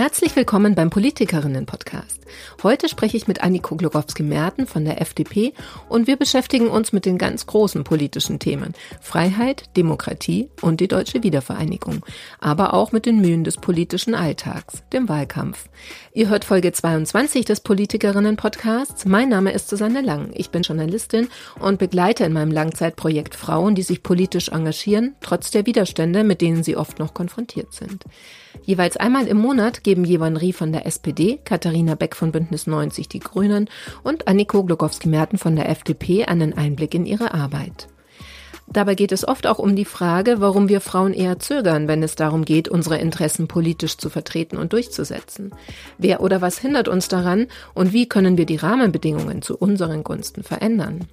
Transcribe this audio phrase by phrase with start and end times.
[0.00, 2.22] Herzlich willkommen beim Politikerinnen-Podcast.
[2.62, 5.52] Heute spreche ich mit Anniko Glogowski-Merten von der FDP
[5.90, 11.22] und wir beschäftigen uns mit den ganz großen politischen Themen Freiheit, Demokratie und die deutsche
[11.22, 12.02] Wiedervereinigung,
[12.38, 15.68] aber auch mit den Mühen des politischen Alltags, dem Wahlkampf.
[16.14, 19.04] Ihr hört Folge 22 des Politikerinnen-Podcasts.
[19.04, 20.30] Mein Name ist Susanne Lang.
[20.32, 21.28] Ich bin Journalistin
[21.58, 26.62] und begleite in meinem Langzeitprojekt Frauen, die sich politisch engagieren, trotz der Widerstände, mit denen
[26.62, 28.06] sie oft noch konfrontiert sind.
[28.64, 33.08] Jeweils einmal im Monat geben Jewan Rie von der SPD, Katharina Beck von Bündnis 90
[33.08, 33.68] Die Grünen
[34.02, 37.88] und Anniko Glogowski-Merten von der FDP einen Einblick in ihre Arbeit.
[38.72, 42.14] Dabei geht es oft auch um die Frage, warum wir Frauen eher zögern, wenn es
[42.14, 45.52] darum geht, unsere Interessen politisch zu vertreten und durchzusetzen.
[45.98, 50.44] Wer oder was hindert uns daran und wie können wir die Rahmenbedingungen zu unseren Gunsten
[50.44, 51.08] verändern?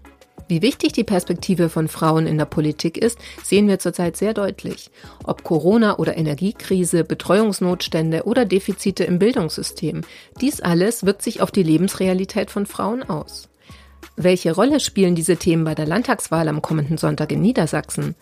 [0.48, 4.91] Wie wichtig die Perspektive von Frauen in der Politik ist, sehen wir zurzeit sehr deutlich.
[5.26, 10.02] Ob Corona oder Energiekrise, Betreuungsnotstände oder Defizite im Bildungssystem,
[10.40, 13.50] dies alles wirkt sich auf die Lebensrealität von Frauen aus.
[14.16, 18.16] Welche Rolle spielen diese Themen bei der Landtagswahl am kommenden Sonntag in Niedersachsen?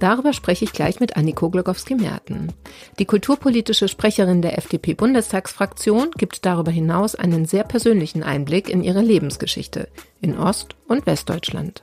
[0.00, 2.52] Darüber spreche ich gleich mit Anniko Glogowski-Merten.
[3.00, 9.88] Die kulturpolitische Sprecherin der FDP-Bundestagsfraktion gibt darüber hinaus einen sehr persönlichen Einblick in ihre Lebensgeschichte
[10.20, 11.82] in Ost- und Westdeutschland.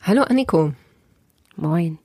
[0.00, 0.72] Hallo Anniko.
[1.54, 1.98] Moin.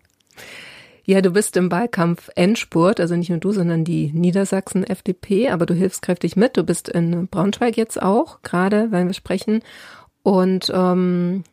[1.06, 5.66] Ja, du bist im Wahlkampf Endspurt, also nicht nur du, sondern die Niedersachsen FDP, aber
[5.66, 6.58] du hilfst kräftig mit.
[6.58, 9.64] Du bist in Braunschweig jetzt auch, gerade, weil wir sprechen.
[10.22, 11.46] Und ähm,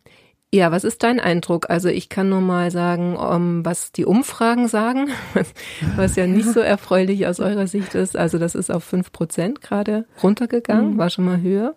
[0.55, 1.69] ja, was ist dein Eindruck?
[1.69, 5.08] Also ich kann nur mal sagen, um, ähm, was die Umfragen sagen,
[5.97, 8.16] was ja nicht so erfreulich aus eurer Sicht ist.
[8.16, 10.98] Also das ist auf fünf Prozent gerade runtergegangen, mhm.
[10.98, 11.75] war schon mal höher.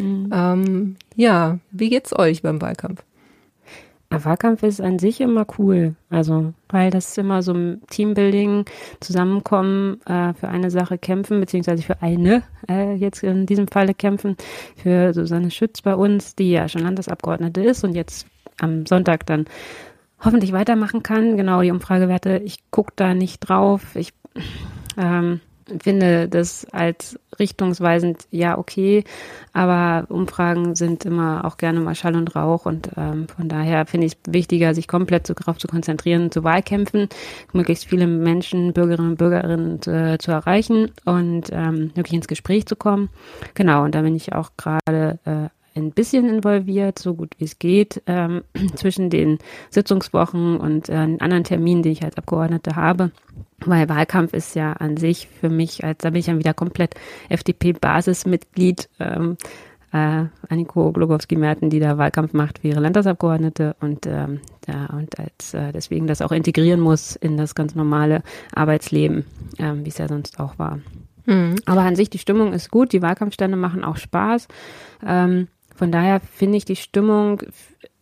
[0.00, 0.30] Mhm.
[0.32, 3.02] Ähm, ja, wie geht's euch beim Wahlkampf?
[4.22, 5.94] Wahlkampf ist an sich immer cool.
[6.10, 8.66] Also, weil das ist immer so ein Teambuilding,
[9.00, 14.36] zusammenkommen, äh, für eine Sache kämpfen, beziehungsweise für eine, äh, jetzt in diesem Falle kämpfen,
[14.76, 18.26] für Susanne Schütz bei uns, die ja schon Landesabgeordnete ist und jetzt
[18.60, 19.46] am Sonntag dann
[20.20, 21.36] hoffentlich weitermachen kann.
[21.36, 23.94] Genau, die Umfragewerte, ich gucke da nicht drauf.
[23.94, 24.12] Ich
[24.96, 25.40] ähm,
[25.82, 29.04] finde das als richtungsweisend ja okay,
[29.52, 34.06] aber Umfragen sind immer auch gerne mal Schall und Rauch und ähm, von daher finde
[34.06, 37.08] ich es wichtiger, sich komplett darauf zu konzentrieren, zu Wahlkämpfen,
[37.52, 42.76] möglichst viele Menschen, Bürgerinnen und Bürgerinnen äh, zu erreichen und ähm, wirklich ins Gespräch zu
[42.76, 43.08] kommen.
[43.54, 47.58] Genau, und da bin ich auch gerade äh, ein bisschen involviert, so gut wie es
[47.58, 48.42] geht, ähm,
[48.76, 49.38] zwischen den
[49.70, 53.10] Sitzungswochen und äh, anderen Terminen, die ich als Abgeordnete habe.
[53.64, 56.94] Weil Wahlkampf ist ja an sich für mich, als da bin ich dann wieder komplett
[57.28, 58.88] FDP-Basismitglied.
[59.00, 59.36] Ähm,
[59.92, 65.54] äh, Anniko Glogowski-Merten, die da Wahlkampf macht für ihre Landtagsabgeordnete und, ähm, ja, und als
[65.54, 69.24] äh, deswegen das auch integrieren muss in das ganz normale Arbeitsleben,
[69.58, 70.80] ähm, wie es ja sonst auch war.
[71.26, 71.56] Mhm.
[71.66, 74.48] Aber an sich, die Stimmung ist gut, die Wahlkampfstände machen auch Spaß.
[75.06, 77.42] Ähm, von daher finde ich die Stimmung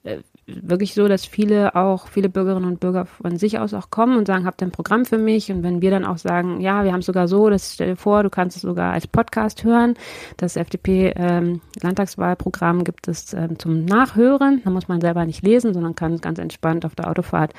[0.04, 4.16] äh, wirklich so, dass viele auch, viele Bürgerinnen und Bürger von sich aus auch kommen
[4.16, 5.52] und sagen, habt ihr ein Programm für mich?
[5.52, 7.96] Und wenn wir dann auch sagen, ja, wir haben es sogar so, das stell dir
[7.96, 9.94] vor, du kannst es sogar als Podcast hören.
[10.36, 14.62] Das FDP-Landtagswahlprogramm ähm, gibt es ähm, zum Nachhören.
[14.64, 17.52] Da muss man selber nicht lesen, sondern kann ganz entspannt auf der Autofahrt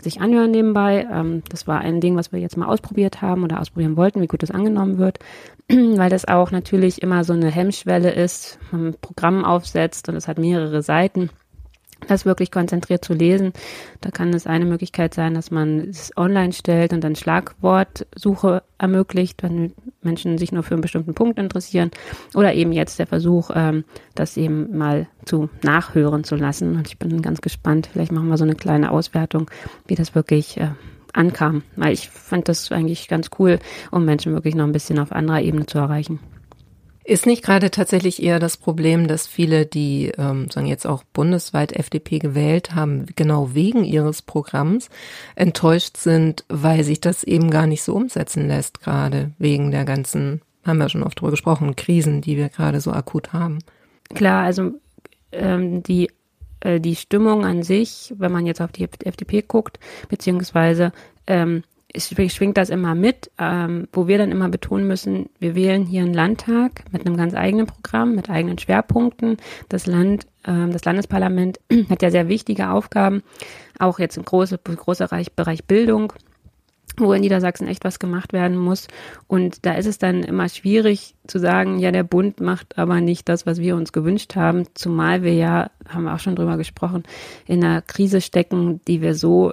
[0.00, 1.06] sich anhören nebenbei.
[1.10, 4.26] Ähm, das war ein Ding, was wir jetzt mal ausprobiert haben oder ausprobieren wollten, wie
[4.26, 5.18] gut das angenommen wird,
[5.68, 10.28] weil das auch natürlich immer so eine Hemmschwelle ist, man ein Programm aufsetzt und es
[10.28, 11.30] hat mehrere Seiten
[12.06, 13.52] das wirklich konzentriert zu lesen.
[14.00, 19.42] Da kann es eine Möglichkeit sein, dass man es online stellt und dann Schlagwortsuche ermöglicht,
[19.42, 19.72] wenn
[20.02, 21.90] Menschen sich nur für einen bestimmten Punkt interessieren.
[22.34, 23.84] Oder eben jetzt der Versuch, ähm,
[24.14, 26.76] das eben mal zu nachhören zu lassen.
[26.76, 27.88] Und ich bin ganz gespannt.
[27.92, 29.50] Vielleicht machen wir so eine kleine Auswertung,
[29.86, 30.70] wie das wirklich äh,
[31.12, 31.62] ankam.
[31.76, 33.58] Weil ich fand das eigentlich ganz cool,
[33.90, 36.20] um Menschen wirklich noch ein bisschen auf anderer Ebene zu erreichen.
[37.06, 41.72] Ist nicht gerade tatsächlich eher das Problem, dass viele, die ähm, sagen jetzt auch bundesweit
[41.72, 44.88] FDP gewählt haben, genau wegen ihres Programms
[45.34, 50.40] enttäuscht sind, weil sich das eben gar nicht so umsetzen lässt, gerade wegen der ganzen,
[50.64, 53.58] haben wir schon oft drüber gesprochen, Krisen, die wir gerade so akut haben.
[54.14, 54.72] Klar, also
[55.30, 56.08] ähm, die
[56.60, 59.78] äh, die Stimmung an sich, wenn man jetzt auf die FDP guckt,
[60.08, 60.92] beziehungsweise
[61.26, 61.62] ähm,
[61.96, 66.14] schwingt das immer mit, ähm, wo wir dann immer betonen müssen, wir wählen hier einen
[66.14, 69.36] Landtag mit einem ganz eigenen Programm, mit eigenen Schwerpunkten.
[69.68, 71.60] Das Land, ähm, das Landesparlament
[71.90, 73.22] hat ja sehr wichtige Aufgaben,
[73.78, 76.12] auch jetzt im großen großer Bereich Bildung
[76.96, 78.88] wo in Niedersachsen echt was gemacht werden muss.
[79.26, 83.28] Und da ist es dann immer schwierig zu sagen, ja, der Bund macht aber nicht
[83.28, 87.02] das, was wir uns gewünscht haben, zumal wir ja, haben wir auch schon drüber gesprochen,
[87.46, 89.52] in einer Krise stecken, die wir so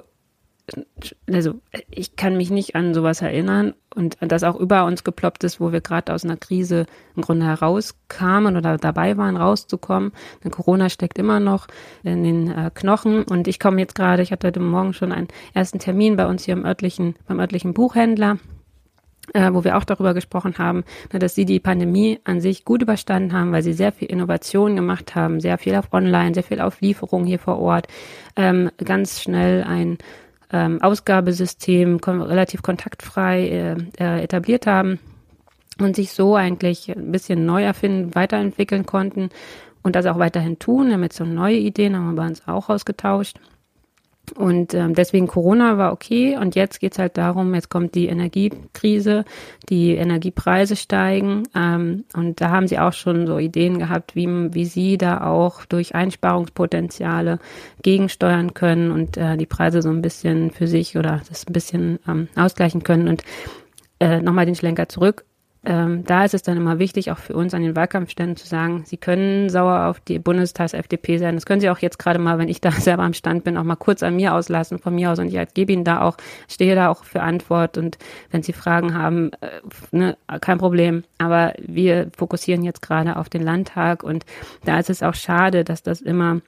[1.30, 1.60] also
[1.90, 5.72] ich kann mich nicht an sowas erinnern und das auch über uns geploppt ist, wo
[5.72, 6.86] wir gerade aus einer Krise
[7.16, 10.12] im Grunde herauskamen oder dabei waren, rauszukommen.
[10.42, 11.66] Denn Corona steckt immer noch
[12.02, 15.28] in den äh, Knochen und ich komme jetzt gerade, ich hatte heute Morgen schon einen
[15.54, 18.38] ersten Termin bei uns hier im örtlichen, beim örtlichen Buchhändler
[19.34, 22.82] äh, wo wir auch darüber gesprochen haben, ne, dass sie die Pandemie an sich gut
[22.82, 26.60] überstanden haben, weil sie sehr viel Innovation gemacht haben, sehr viel auf Online, sehr viel
[26.60, 27.86] auf Lieferung hier vor Ort,
[28.36, 29.98] ähm, ganz schnell ein
[30.52, 34.98] ähm, Ausgabesystem relativ kontaktfrei äh, äh, etabliert haben
[35.78, 39.30] und sich so eigentlich ein bisschen neu erfinden, weiterentwickeln konnten
[39.82, 40.88] und das auch weiterhin tun.
[40.88, 43.38] Wir haben jetzt so neue Ideen, haben wir bei uns auch ausgetauscht.
[44.36, 46.36] Und ähm, deswegen Corona war okay.
[46.36, 49.24] Und jetzt geht's halt darum, jetzt kommt die Energiekrise,
[49.68, 51.42] die Energiepreise steigen.
[51.54, 55.64] Ähm, und da haben sie auch schon so Ideen gehabt, wie, wie sie da auch
[55.64, 57.40] durch Einsparungspotenziale
[57.82, 61.98] gegensteuern können und äh, die Preise so ein bisschen für sich oder das ein bisschen
[62.08, 63.08] ähm, ausgleichen können.
[63.08, 63.24] Und
[64.00, 65.24] äh, nochmal den Schlenker zurück
[65.64, 68.82] ähm, da ist es dann immer wichtig, auch für uns an den Wahlkampfständen zu sagen,
[68.84, 71.36] Sie können sauer auf die Bundestags-FDP sein.
[71.36, 73.62] Das können Sie auch jetzt gerade mal, wenn ich da selber am Stand bin, auch
[73.62, 75.20] mal kurz an mir auslassen, von mir aus.
[75.20, 76.16] Und ich halt gebe Ihnen da auch,
[76.48, 77.78] stehe da auch für Antwort.
[77.78, 77.96] Und
[78.30, 79.60] wenn Sie Fragen haben, äh,
[79.92, 81.04] ne, kein Problem.
[81.18, 84.02] Aber wir fokussieren jetzt gerade auf den Landtag.
[84.02, 84.24] Und
[84.64, 86.40] da ist es auch schade, dass das immer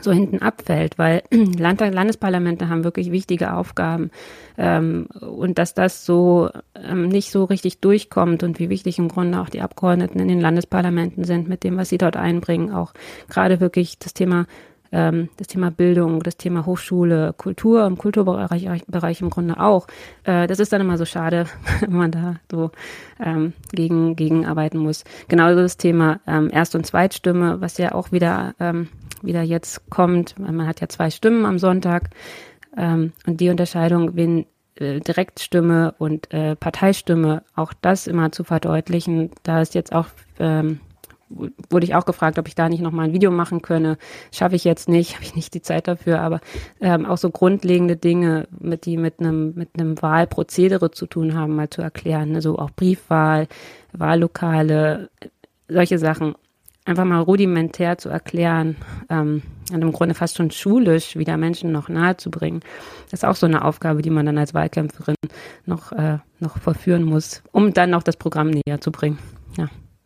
[0.00, 4.10] so hinten abfällt, weil Land Landesparlamente haben wirklich wichtige Aufgaben
[4.58, 9.40] ähm, und dass das so ähm, nicht so richtig durchkommt und wie wichtig im Grunde
[9.40, 12.92] auch die Abgeordneten in den Landesparlamenten sind mit dem, was sie dort einbringen, auch
[13.28, 14.46] gerade wirklich das Thema
[14.92, 19.86] ähm, das Thema Bildung, das Thema Hochschule, Kultur im Kulturbereich Bereich im Grunde auch.
[20.24, 21.46] Äh, das ist dann immer so schade,
[21.80, 22.70] wenn man da so
[23.18, 25.04] ähm, gegen gegenarbeiten muss.
[25.28, 28.88] Genauso das Thema ähm, Erst- und Zweitstimme, was ja auch wieder ähm,
[29.22, 30.38] wieder jetzt kommt.
[30.38, 32.10] Man hat ja zwei Stimmen am Sonntag
[32.76, 34.46] ähm, und die Unterscheidung, wen
[34.76, 39.30] äh, Direktstimme und äh, Parteistimme, auch das immer zu verdeutlichen.
[39.42, 40.06] Da ist jetzt auch
[40.38, 40.80] ähm,
[41.30, 43.96] wurde ich auch gefragt, ob ich da nicht noch mal ein Video machen könne.
[44.32, 46.40] Schaffe ich jetzt nicht, habe ich nicht die Zeit dafür, aber
[46.80, 51.54] ähm, auch so grundlegende Dinge, mit die mit einem mit einem Wahlprozedere zu tun haben,
[51.54, 52.34] mal zu erklären.
[52.34, 53.46] Also auch Briefwahl,
[53.92, 55.10] Wahllokale,
[55.68, 56.34] solche Sachen
[56.84, 58.76] einfach mal rudimentär zu erklären
[59.08, 59.42] ähm,
[59.72, 62.60] und im Grunde fast schon schulisch wieder Menschen noch nahe zu bringen.
[63.10, 65.14] Das ist auch so eine Aufgabe, die man dann als Wahlkämpferin
[65.66, 69.18] noch, äh, noch verführen muss, um dann noch das Programm näher zu bringen.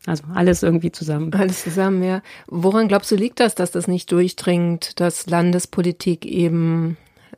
[0.06, 1.32] Also alles irgendwie zusammen.
[1.32, 2.22] Alles zusammen, ja.
[2.46, 6.96] Woran glaubst du liegt das, dass das nicht durchdringt, dass Landespolitik eben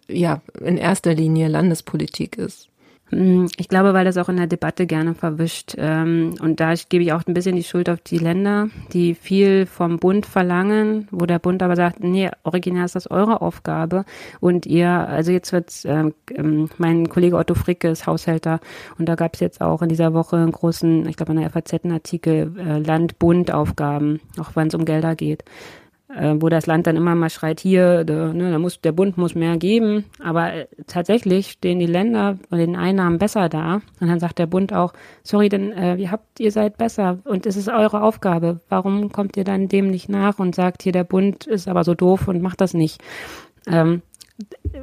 [0.09, 2.69] ja in erster Linie Landespolitik ist?
[3.11, 5.75] Hm, ich glaube, weil das auch in der Debatte gerne verwischt.
[5.79, 9.67] Ähm, und da gebe ich auch ein bisschen die Schuld auf die Länder, die viel
[9.67, 14.05] vom Bund verlangen, wo der Bund aber sagt, nee, originär ist das eure Aufgabe.
[14.41, 18.59] Und ihr, also jetzt wird ähm, ähm, mein Kollege Otto Fricke ist Haushälter
[18.99, 21.51] und da gab es jetzt auch in dieser Woche einen großen, ich glaube in der
[21.51, 25.45] FAZ einen Artikel, äh, Land-Bund-Aufgaben, auch wenn es um Gelder geht
[26.09, 29.19] äh, wo das Land dann immer mal schreit, hier, der, ne, da muss, der Bund
[29.19, 30.05] muss mehr geben.
[30.23, 33.81] Aber äh, tatsächlich stehen die Länder und den Einnahmen besser da.
[34.01, 34.93] Und dann sagt der Bund auch,
[35.23, 38.61] sorry, denn äh, ihr habt, ihr seid besser und es ist eure Aufgabe.
[38.69, 41.95] Warum kommt ihr dann dem nicht nach und sagt, hier, der Bund ist aber so
[41.95, 43.03] doof und macht das nicht?
[43.67, 44.03] Ähm,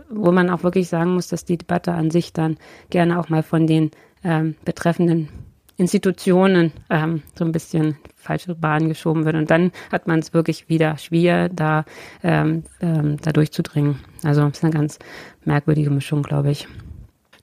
[0.09, 2.57] wo man auch wirklich sagen muss, dass die Debatte an sich dann
[2.89, 3.91] gerne auch mal von den
[4.23, 5.29] ähm, betreffenden
[5.77, 9.35] Institutionen ähm, so ein bisschen falsche Bahn geschoben wird.
[9.35, 11.85] Und dann hat man es wirklich wieder schwer, da,
[12.23, 13.99] ähm, ähm, da durchzudringen.
[14.23, 14.99] Also es ist eine ganz
[15.43, 16.67] merkwürdige Mischung, glaube ich.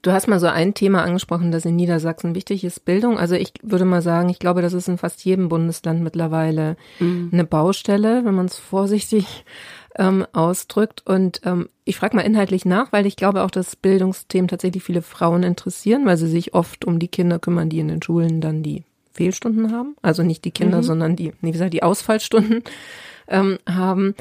[0.03, 3.19] Du hast mal so ein Thema angesprochen, das in Niedersachsen wichtig ist, Bildung.
[3.19, 7.29] Also ich würde mal sagen, ich glaube, das ist in fast jedem Bundesland mittlerweile mhm.
[7.33, 9.45] eine Baustelle, wenn man es vorsichtig
[9.97, 11.03] ähm, ausdrückt.
[11.07, 15.03] Und ähm, ich frage mal inhaltlich nach, weil ich glaube auch, dass Bildungsthemen tatsächlich viele
[15.03, 18.63] Frauen interessieren, weil sie sich oft um die Kinder kümmern, die in den Schulen dann
[18.63, 19.97] die Fehlstunden haben.
[20.03, 20.83] Also nicht die Kinder, mhm.
[20.83, 22.63] sondern die, wie gesagt, die Ausfallstunden
[23.29, 24.15] ähm, haben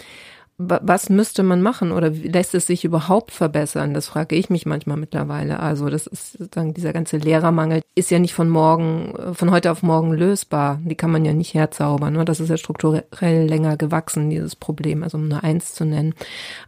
[0.61, 3.93] was müsste man machen oder lässt es sich überhaupt verbessern?
[3.93, 5.61] Das frage ich mich manchmal mittlerweile.
[5.61, 9.83] Also das ist sozusagen dieser ganze Lehrermangel ist ja nicht von morgen, von heute auf
[9.83, 10.81] morgen lösbar.
[10.83, 12.13] Die kann man ja nicht herzaubern.
[12.13, 12.25] Ne?
[12.25, 16.13] Das ist ja strukturell länger gewachsen, dieses Problem, also um nur eins zu nennen.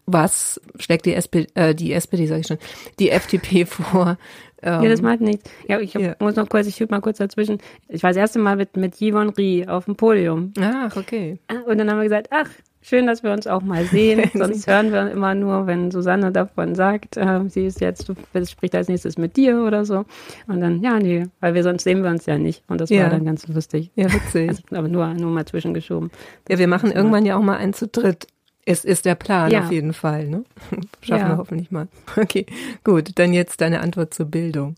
[0.06, 2.60] Was schlägt die SPD, äh, die SPD, sag ich schon,
[2.98, 4.18] die FDP vor?
[4.64, 5.50] ja, das ähm, macht nichts.
[5.68, 6.16] Ja, ich hab, ja.
[6.20, 7.58] muss noch kurz, ich schieb mal kurz dazwischen.
[7.90, 10.54] Ich war das erste Mal mit, mit Yvonne Rie auf dem Podium.
[10.62, 11.40] Ach, okay.
[11.66, 12.48] Und dann haben wir gesagt, ach,
[12.84, 14.30] Schön, dass wir uns auch mal sehen.
[14.34, 18.74] Sonst hören wir immer nur, wenn Susanne davon sagt, äh, sie ist jetzt, du spricht
[18.76, 20.06] als nächstes mit dir oder so.
[20.48, 22.64] Und dann, ja, nee, weil wir sonst sehen wir uns ja nicht.
[22.68, 23.04] Und das ja.
[23.04, 23.92] war dann ganz lustig.
[23.96, 24.50] Ja, witzig.
[24.50, 26.10] Also, aber nur, nur mal zwischengeschoben.
[26.50, 28.28] Ja, wir machen irgendwann ja auch mal einen zu dritt.
[28.66, 29.62] Es ist der Plan Ja.
[29.66, 30.44] auf jeden Fall, ne?
[31.02, 31.30] Schaffen Ja.
[31.30, 31.88] wir hoffentlich mal.
[32.16, 32.46] Okay,
[32.84, 33.12] gut.
[33.20, 34.76] Dann jetzt deine Antwort zur Bildung.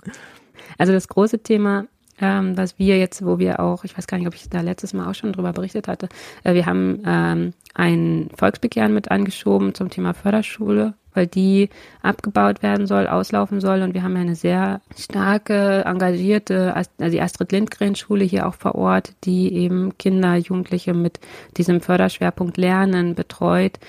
[0.78, 1.86] Also das große Thema,
[2.24, 4.94] ähm, was wir jetzt, wo wir auch, ich weiß gar nicht, ob ich da letztes
[4.94, 6.08] Mal auch schon drüber berichtet hatte,
[6.46, 11.70] äh, wir haben ähm, ein Volksbegehren mit angeschoben zum Thema Förderschule, weil die
[12.02, 13.82] abgebaut werden soll, auslaufen soll.
[13.82, 18.56] Und wir haben ja eine sehr starke, engagierte, also die Astrid Lindgren Schule hier auch
[18.56, 21.20] vor Ort, die eben Kinder, Jugendliche mit
[21.58, 23.80] diesem Förderschwerpunkt Lernen betreut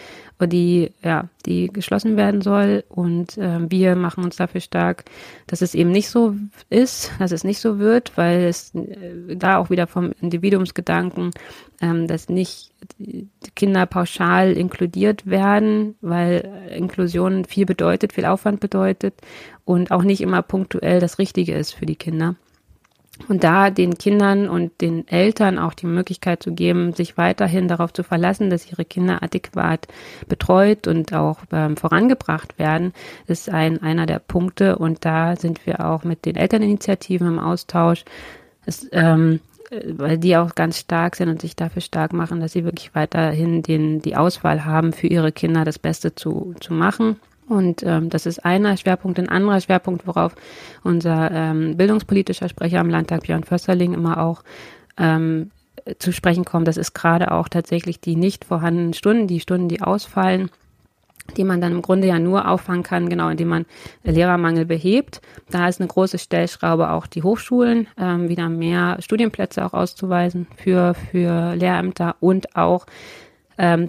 [0.40, 2.84] die, ja, die geschlossen werden soll.
[2.88, 5.04] Und ähm, wir machen uns dafür stark,
[5.46, 6.34] dass es eben nicht so
[6.70, 11.30] ist, dass es nicht so wird, weil es äh, da auch wieder vom Individuumsgedanken,
[11.80, 12.72] ähm, dass nicht
[13.54, 19.14] Kinder pauschal inkludiert werden, weil äh, Inklusion viel bedeutet, viel Aufwand bedeutet
[19.64, 22.36] und auch nicht immer punktuell das Richtige ist für die Kinder.
[23.28, 27.92] Und da den Kindern und den Eltern auch die Möglichkeit zu geben, sich weiterhin darauf
[27.92, 29.86] zu verlassen, dass ihre Kinder adäquat
[30.28, 32.92] betreut und auch ähm, vorangebracht werden,
[33.26, 34.76] ist ein, einer der Punkte.
[34.76, 38.04] Und da sind wir auch mit den Elterninitiativen im Austausch,
[38.66, 39.40] es, ähm,
[39.70, 42.94] äh, weil die auch ganz stark sind und sich dafür stark machen, dass sie wirklich
[42.96, 47.20] weiterhin den, die Auswahl haben, für ihre Kinder das Beste zu, zu machen.
[47.48, 49.18] Und ähm, das ist einer Schwerpunkt.
[49.18, 50.34] Ein anderer Schwerpunkt, worauf
[50.82, 54.42] unser ähm, bildungspolitischer Sprecher am Landtag, Björn Försterling, immer auch
[54.96, 55.50] ähm,
[55.98, 59.82] zu sprechen kommt, das ist gerade auch tatsächlich die nicht vorhandenen Stunden, die Stunden, die
[59.82, 60.50] ausfallen,
[61.36, 63.66] die man dann im Grunde ja nur auffangen kann, genau, indem man
[64.02, 65.20] Lehrermangel behebt.
[65.50, 70.94] Da ist eine große Stellschraube auch die Hochschulen, ähm, wieder mehr Studienplätze auch auszuweisen für,
[70.94, 72.86] für Lehrämter und auch
[73.58, 73.86] ähm,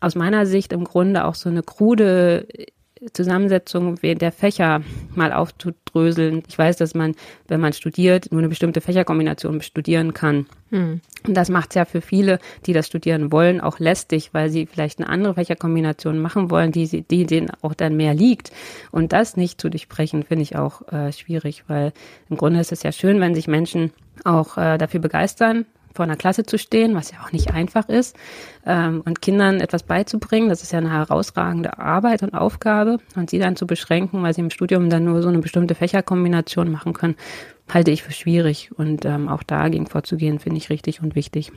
[0.00, 2.46] aus meiner Sicht im Grunde auch so eine krude
[3.12, 4.82] Zusammensetzung der Fächer
[5.14, 6.42] mal aufzudröseln.
[6.48, 7.14] Ich weiß, dass man,
[7.46, 10.46] wenn man studiert, nur eine bestimmte Fächerkombination studieren kann.
[11.26, 14.66] Und das macht es ja für viele, die das studieren wollen, auch lästig, weil sie
[14.66, 18.50] vielleicht eine andere Fächerkombination machen wollen, die, sie, die denen auch dann mehr liegt.
[18.90, 21.92] Und das nicht zu durchbrechen, finde ich auch äh, schwierig, weil
[22.28, 23.92] im Grunde ist es ja schön, wenn sich Menschen
[24.24, 25.66] auch äh, dafür begeistern,
[25.98, 28.16] vor einer Klasse zu stehen, was ja auch nicht einfach ist,
[28.64, 30.48] ähm, und Kindern etwas beizubringen.
[30.48, 32.98] Das ist ja eine herausragende Arbeit und Aufgabe.
[33.16, 36.70] Und sie dann zu beschränken, weil sie im Studium dann nur so eine bestimmte Fächerkombination
[36.70, 37.16] machen können,
[37.68, 38.70] halte ich für schwierig.
[38.76, 41.50] Und ähm, auch dagegen vorzugehen, finde ich richtig und wichtig.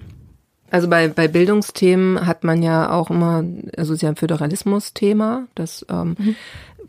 [0.71, 3.43] Also bei, bei Bildungsthemen hat man ja auch immer,
[3.77, 6.15] also es ist ja ein Föderalismus-Thema, das ähm,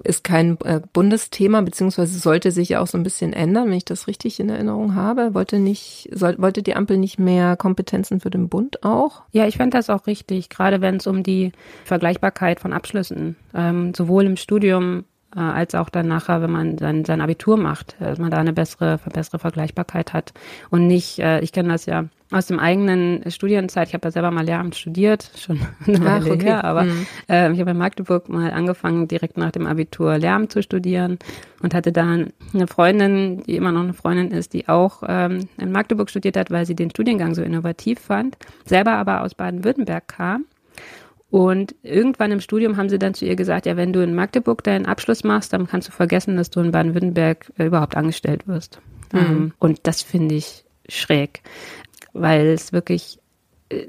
[0.05, 3.85] ist kein äh, Bundesthema, beziehungsweise sollte sich ja auch so ein bisschen ändern, wenn ich
[3.85, 5.35] das richtig in Erinnerung habe.
[5.35, 9.23] Wollte nicht, soll, wollte die Ampel nicht mehr Kompetenzen für den Bund auch?
[9.33, 11.53] Ja, ich fände das auch richtig, gerade wenn es um die
[11.85, 15.05] Vergleichbarkeit von Abschlüssen, ähm, sowohl im Studium
[15.37, 18.53] äh, als auch dann nachher, wenn man dann sein Abitur macht, dass man da eine
[18.53, 20.33] bessere, bessere Vergleichbarkeit hat
[20.71, 24.31] und nicht, äh, ich kenne das ja aus dem eigenen Studienzeit, ich habe ja selber
[24.31, 26.45] mal Lehramt studiert, schon eine Ach, Weile okay.
[26.47, 27.07] her, aber Mhm.
[27.29, 31.19] äh, ich habe in Magdeburg mal angefangen, direkt nach dem Abitur Lehramt zu studieren
[31.63, 35.73] und hatte dann eine Freundin, die immer noch eine Freundin ist, die auch ähm, in
[35.73, 40.47] Magdeburg studiert hat, weil sie den Studiengang so innovativ fand, selber aber aus Baden-Württemberg kam.
[41.33, 44.63] Und irgendwann im Studium haben sie dann zu ihr gesagt, ja, wenn du in Magdeburg
[44.65, 48.83] deinen Abschluss machst, dann kannst du vergessen, dass du in Baden-Württemberg äh, überhaupt angestellt wirst.
[49.15, 51.41] Ähm, und das finde ich schräg,
[52.13, 53.19] weil es wirklich
[53.71, 53.87] äh,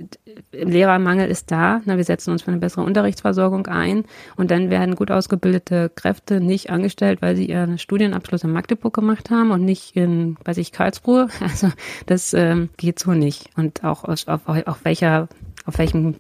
[0.54, 1.82] Lehrermangel ist da.
[1.84, 4.06] Na, wir setzen uns für eine bessere Unterrichtsversorgung ein
[4.38, 9.32] und dann werden gut ausgebildete Kräfte nicht angestellt, weil sie ihren Studienabschluss in Magdeburg gemacht
[9.32, 11.28] haben und nicht in, weiß ich, Karlsruhe.
[11.42, 11.74] Also
[12.06, 13.50] das ähm, geht so nicht.
[13.58, 15.28] Und auch aus, auf, auf welcher,
[15.66, 16.16] auf welchem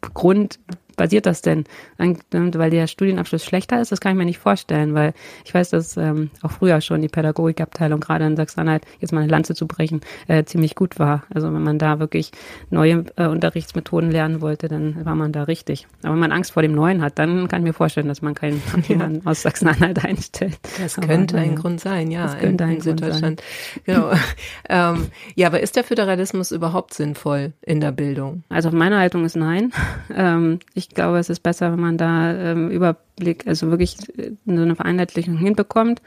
[0.00, 0.58] Grund
[0.96, 1.64] basiert das denn?
[1.98, 5.96] Weil der Studienabschluss schlechter ist, das kann ich mir nicht vorstellen, weil ich weiß, dass
[5.96, 10.00] ähm, auch früher schon die Pädagogikabteilung gerade in Sachsen-Anhalt, jetzt mal eine Lanze zu brechen,
[10.28, 11.24] äh, ziemlich gut war.
[11.32, 12.32] Also wenn man da wirklich
[12.70, 15.86] neue äh, Unterrichtsmethoden lernen wollte, dann war man da richtig.
[16.02, 18.34] Aber wenn man Angst vor dem Neuen hat, dann kann ich mir vorstellen, dass man
[18.34, 20.58] keinen jemanden aus Sachsen-Anhalt einstellt.
[20.80, 21.60] Das Aber, könnte ein naja.
[21.60, 23.42] Grund sein, ja, Das könnte in, ein in Grund Süddeutschland.
[23.84, 24.10] Genau.
[24.68, 28.44] ähm, ja, aber ist der Föderalismus überhaupt sinnvoll in der Bildung?
[28.48, 29.72] Also meine Haltung ist nein.
[30.14, 34.62] Ähm, ich glaube, es ist besser, wenn man da ähm, Überblick, also wirklich äh, so
[34.62, 36.02] eine Vereinheitlichung hinbekommt,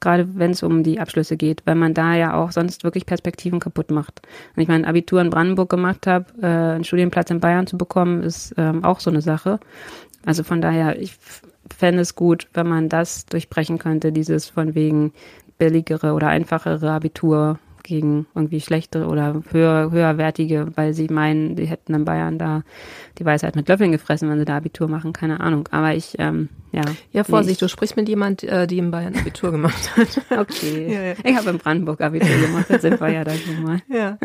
[0.00, 3.60] gerade wenn es um die Abschlüsse geht, weil man da ja auch sonst wirklich Perspektiven
[3.60, 4.22] kaputt macht.
[4.54, 8.22] Wenn ich mein Abitur in Brandenburg gemacht habe, äh, einen Studienplatz in Bayern zu bekommen,
[8.22, 9.60] ist ähm, auch so eine Sache.
[10.24, 11.16] Also von daher, ich
[11.76, 15.12] fände es gut, wenn man das durchbrechen könnte, dieses von wegen
[15.58, 21.94] billigere oder einfachere Abitur gegen irgendwie schlechtere oder höher, höherwertige, weil sie meinen, die hätten
[21.94, 22.62] in Bayern da
[23.18, 25.68] die Weisheit mit Löffeln gefressen, wenn sie da Abitur machen, keine Ahnung.
[25.70, 26.82] Aber ich, ähm, ja.
[27.12, 30.08] Ja, Vorsicht, du sprichst mit jemand, äh, die in Bayern Abitur gemacht hat.
[30.30, 30.74] Okay.
[30.94, 31.14] Ja, ja.
[31.22, 33.80] Ich habe in Brandenburg Abitur gemacht, da sind wir ja da schon mal.
[33.88, 34.18] Ja.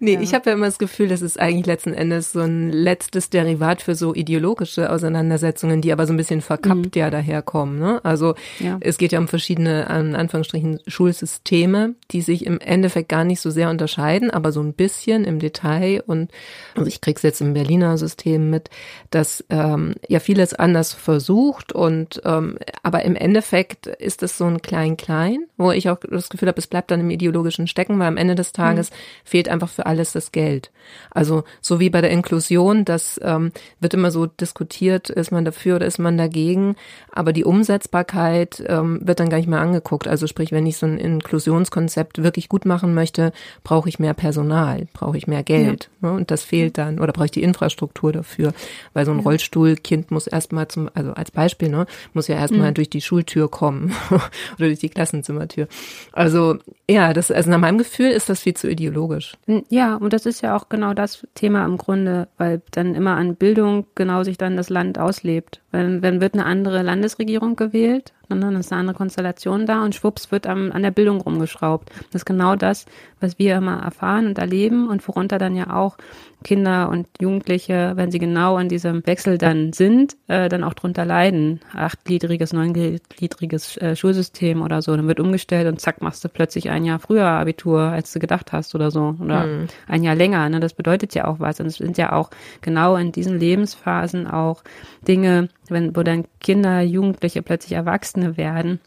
[0.00, 0.20] Nee, ja.
[0.20, 3.82] ich habe ja immer das Gefühl, das ist eigentlich letzten Endes so ein letztes Derivat
[3.82, 7.00] für so ideologische Auseinandersetzungen, die aber so ein bisschen verkappt mhm.
[7.00, 7.78] ja daherkommen.
[7.78, 8.04] Ne?
[8.04, 8.34] Also
[8.80, 13.50] es geht ja um verschiedene, an Anführungsstrichen, Schulsysteme, die sich im Endeffekt gar nicht so
[13.50, 16.02] sehr unterscheiden, aber so ein bisschen im Detail.
[16.06, 16.30] Und
[16.74, 18.70] also ich krieg's jetzt im Berliner System mit,
[19.10, 24.62] dass ähm, ja vieles anders versucht und ähm, aber im Endeffekt ist es so ein
[24.62, 28.16] Klein-Klein, wo ich auch das Gefühl habe, es bleibt dann im ideologischen Stecken, weil am
[28.16, 28.94] Ende des Tages mhm.
[29.24, 30.70] fehlt einfach für alles das Geld.
[31.10, 35.76] Also so wie bei der Inklusion, das ähm, wird immer so diskutiert, ist man dafür
[35.76, 36.76] oder ist man dagegen,
[37.12, 40.08] aber die Umsetzbarkeit ähm, wird dann gar nicht mehr angeguckt.
[40.08, 44.86] Also sprich, wenn ich so ein Inklusionskonzept wirklich gut machen möchte, brauche ich mehr Personal,
[44.94, 45.90] brauche ich mehr Geld.
[46.00, 46.08] Ja.
[46.08, 46.16] Ne?
[46.16, 48.54] Und das fehlt dann oder brauche ich die Infrastruktur dafür,
[48.94, 52.74] weil so ein Rollstuhlkind muss erstmal zum, also als Beispiel, ne, muss ja erstmal mhm.
[52.74, 55.68] durch die Schultür kommen oder durch die Klassenzimmertür.
[56.12, 56.56] Also
[56.88, 59.36] ja, das, also nach meinem Gefühl ist das viel zu ideologisch.
[59.68, 63.36] Ja, und das ist ja auch genau das Thema im Grunde, weil dann immer an
[63.36, 65.60] Bildung genau sich dann das Land auslebt.
[65.70, 70.30] Wenn, wenn wird eine andere Landesregierung gewählt, dann ist eine andere Konstellation da und schwupps
[70.32, 71.90] wird am, an der Bildung rumgeschraubt.
[72.12, 72.86] Das ist genau das,
[73.20, 75.96] was wir immer erfahren und erleben und worunter dann ja auch
[76.44, 81.04] Kinder und Jugendliche, wenn sie genau an diesem Wechsel dann sind, äh, dann auch drunter
[81.04, 81.60] leiden.
[81.74, 86.84] Achtgliedriges, neungliedriges äh, Schulsystem oder so, dann wird umgestellt und zack, machst du plötzlich ein
[86.84, 89.16] Jahr früher Abitur, als du gedacht hast oder so.
[89.20, 89.66] Oder mhm.
[89.88, 90.48] ein Jahr länger.
[90.50, 90.60] Ne?
[90.60, 91.58] Das bedeutet ja auch was.
[91.60, 94.62] Und es sind ja auch genau in diesen Lebensphasen auch
[95.08, 97.76] Dinge, wenn, wo dann Kinder, Jugendliche plötzlich
[98.14, 98.80] Erwachsene werden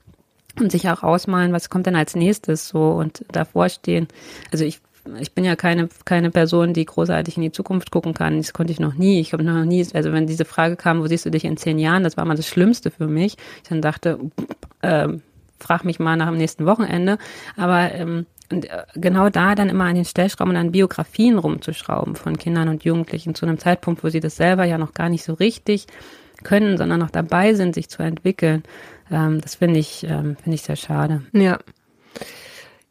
[0.59, 4.07] und sich auch ausmalen, was kommt denn als nächstes so und davor stehen.
[4.51, 4.79] Also ich
[5.21, 8.35] ich bin ja keine, keine Person, die großartig in die Zukunft gucken kann.
[8.35, 9.21] Das konnte ich noch nie.
[9.21, 11.79] Ich habe noch nie, also wenn diese Frage kam, wo siehst du dich in zehn
[11.79, 13.37] Jahren, das war mal das Schlimmste für mich.
[13.63, 14.19] Ich dann dachte,
[14.81, 15.07] äh,
[15.61, 17.19] frag mich mal nach dem nächsten Wochenende.
[17.55, 22.17] Aber ähm, und äh, genau da dann immer an den Stellschrauben und an Biografien rumzuschrauben
[22.17, 25.23] von Kindern und Jugendlichen zu einem Zeitpunkt, wo sie das selber ja noch gar nicht
[25.23, 25.87] so richtig
[26.43, 28.63] können, sondern noch dabei sind, sich zu entwickeln.
[29.11, 31.23] Ähm, das finde ich, ähm, finde ich sehr schade.
[31.33, 31.59] Ja,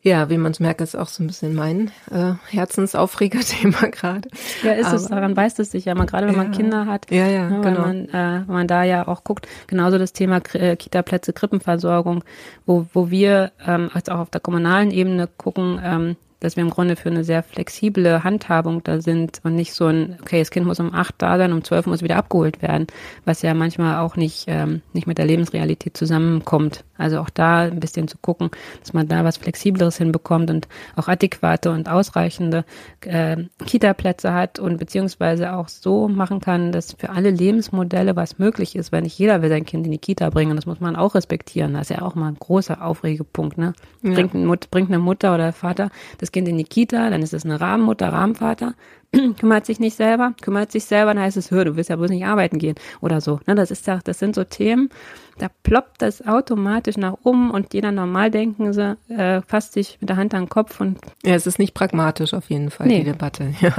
[0.07, 4.29] ja, wie man es merkt, ist auch so ein bisschen mein äh, Herzensaufreger-Thema gerade.
[4.63, 5.09] Ja, ist Aber, es.
[5.09, 7.11] Daran weiß es sich ja mal, gerade wenn ja, man Kinder hat.
[7.11, 7.81] Ja, ja, ne, genau.
[7.81, 12.23] Man, äh, wenn man da ja auch guckt, genauso das Thema äh, Kita-Plätze, Krippenversorgung,
[12.67, 16.71] wo, wo wir ähm, als auch auf der kommunalen Ebene gucken, ähm, dass wir im
[16.71, 20.67] Grunde für eine sehr flexible Handhabung da sind und nicht so ein, okay, das Kind
[20.67, 22.87] muss um acht da sein, um zwölf muss wieder abgeholt werden,
[23.25, 26.85] was ja manchmal auch nicht, ähm, nicht mit der Lebensrealität zusammenkommt.
[26.99, 31.09] Also auch da ein bisschen zu gucken, dass man da was Flexibleres hinbekommt und auch
[31.09, 32.65] adäquate und ausreichende
[33.01, 38.77] äh, Kita-Plätze hat und beziehungsweise auch so machen kann, dass für alle Lebensmodelle was möglich
[38.77, 40.57] ist, weil nicht jeder will sein Kind in die Kita bringen.
[40.57, 41.75] Das muss man auch respektieren.
[41.75, 43.59] Das ist ja auch mal ein großer Aufregepunkt.
[43.59, 43.73] Ne?
[44.03, 44.15] Ja.
[44.15, 47.45] Bringt, ein, bringt eine Mutter oder Vater das Kind in die Kita, dann ist es
[47.45, 48.75] eine Rahmenmutter, Rahmenvater
[49.39, 52.11] kümmert sich nicht selber, kümmert sich selber, dann heißt es, hör, du willst ja bloß
[52.11, 53.41] nicht arbeiten gehen oder so.
[53.47, 54.91] Ne, das ist ja, das sind so Themen,
[55.39, 60.09] da ploppt das automatisch nach oben und jeder normal denken sie, äh, fasst sich mit
[60.09, 60.99] der Hand an den Kopf und.
[61.25, 62.99] Ja, es ist nicht pragmatisch auf jeden Fall, nee.
[62.99, 63.53] die Debatte.
[63.61, 63.73] Ja,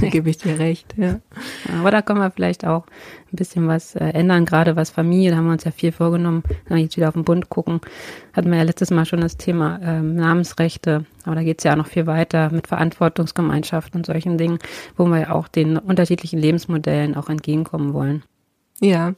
[0.00, 1.18] da gebe ich dir recht, ja.
[1.78, 2.84] Aber da können wir vielleicht auch
[3.34, 6.44] ein bisschen was äh, ändern, gerade was Familie, da haben wir uns ja viel vorgenommen,
[6.66, 7.80] wenn wir jetzt wieder auf den Bund gucken,
[8.32, 11.72] hatten wir ja letztes Mal schon das Thema ähm, Namensrechte, aber da geht es ja
[11.72, 14.58] auch noch viel weiter mit Verantwortungsgemeinschaften und solchen Dingen,
[14.96, 18.22] wo wir ja auch den unterschiedlichen Lebensmodellen auch entgegenkommen wollen.
[18.80, 19.14] Ja,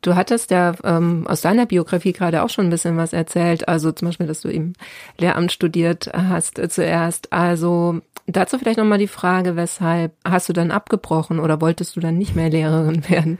[0.00, 3.90] Du hattest ja ähm, aus deiner Biografie gerade auch schon ein bisschen was erzählt, also
[3.90, 4.74] zum Beispiel, dass du im
[5.18, 7.32] Lehramt studiert hast äh, zuerst.
[7.32, 12.16] Also dazu vielleicht nochmal die Frage, weshalb hast du dann abgebrochen oder wolltest du dann
[12.16, 13.38] nicht mehr Lehrerin werden?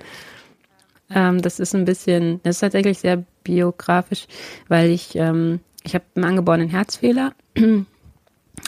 [1.15, 4.27] Ähm, das ist ein bisschen, das ist tatsächlich sehr biografisch,
[4.67, 7.33] weil ich, ähm, ich habe einen angeborenen Herzfehler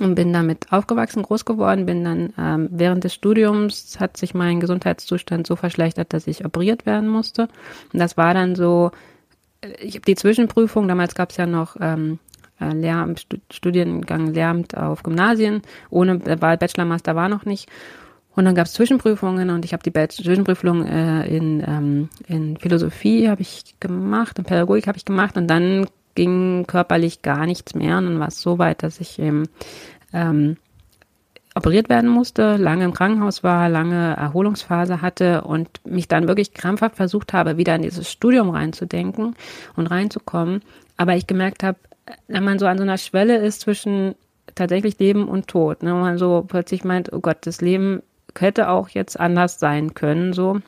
[0.01, 4.61] und bin damit aufgewachsen, groß geworden, bin dann ähm, während des Studiums hat sich mein
[4.61, 7.49] Gesundheitszustand so verschlechtert, dass ich operiert werden musste.
[7.93, 8.91] Und das war dann so,
[9.61, 12.19] äh, ich habe die Zwischenprüfung, damals gab es ja noch ähm,
[12.61, 17.69] äh, Lehramt, Studiengang Lehramt auf Gymnasien, ohne war Bachelor Master war noch nicht.
[18.37, 23.29] Und dann gab es Zwischenprüfungen und ich habe die Zwischenprüfung äh, in, ähm, in Philosophie
[23.29, 25.87] habe ich gemacht, in Pädagogik habe ich gemacht und dann
[26.21, 27.97] ging körperlich gar nichts mehr.
[27.97, 29.49] Und dann war es so weit, dass ich eben
[30.13, 30.59] ähm,
[31.55, 36.97] operiert werden musste, lange im Krankenhaus war, lange Erholungsphase hatte und mich dann wirklich krampfhaft
[36.97, 39.35] versucht habe, wieder in dieses Studium reinzudenken
[39.77, 40.61] und reinzukommen.
[40.99, 41.79] Aber ich gemerkt habe,
[42.29, 44.15] wenn man so an so einer Schwelle ist zwischen
[44.55, 48.03] tatsächlich Leben und Tod, ne, wo man so plötzlich meint, oh Gott, das Leben
[48.39, 50.61] hätte auch jetzt anders sein können, so,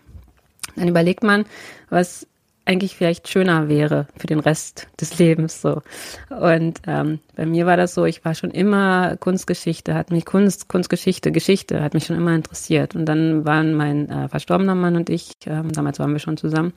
[0.76, 1.44] dann überlegt man,
[1.90, 2.26] was
[2.64, 5.82] eigentlich vielleicht schöner wäre für den Rest des Lebens so.
[6.30, 10.68] Und ähm, bei mir war das so, ich war schon immer Kunstgeschichte, hat mich Kunst,
[10.68, 12.94] Kunstgeschichte, Geschichte hat mich schon immer interessiert.
[12.94, 16.72] Und dann waren mein äh, verstorbener Mann und ich, ähm, damals waren wir schon zusammen,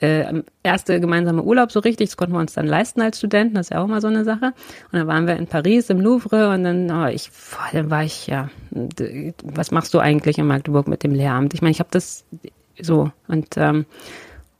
[0.00, 3.66] äh, erste gemeinsame Urlaub so richtig, das konnten wir uns dann leisten als Studenten, das
[3.66, 4.46] ist ja auch immer so eine Sache.
[4.90, 8.02] Und dann waren wir in Paris im Louvre und dann, oh, ich, boah, dann war
[8.02, 8.50] ich ja,
[9.44, 11.54] was machst du eigentlich in Magdeburg mit dem Lehramt?
[11.54, 12.24] Ich meine, ich habe das
[12.80, 13.86] so und ähm,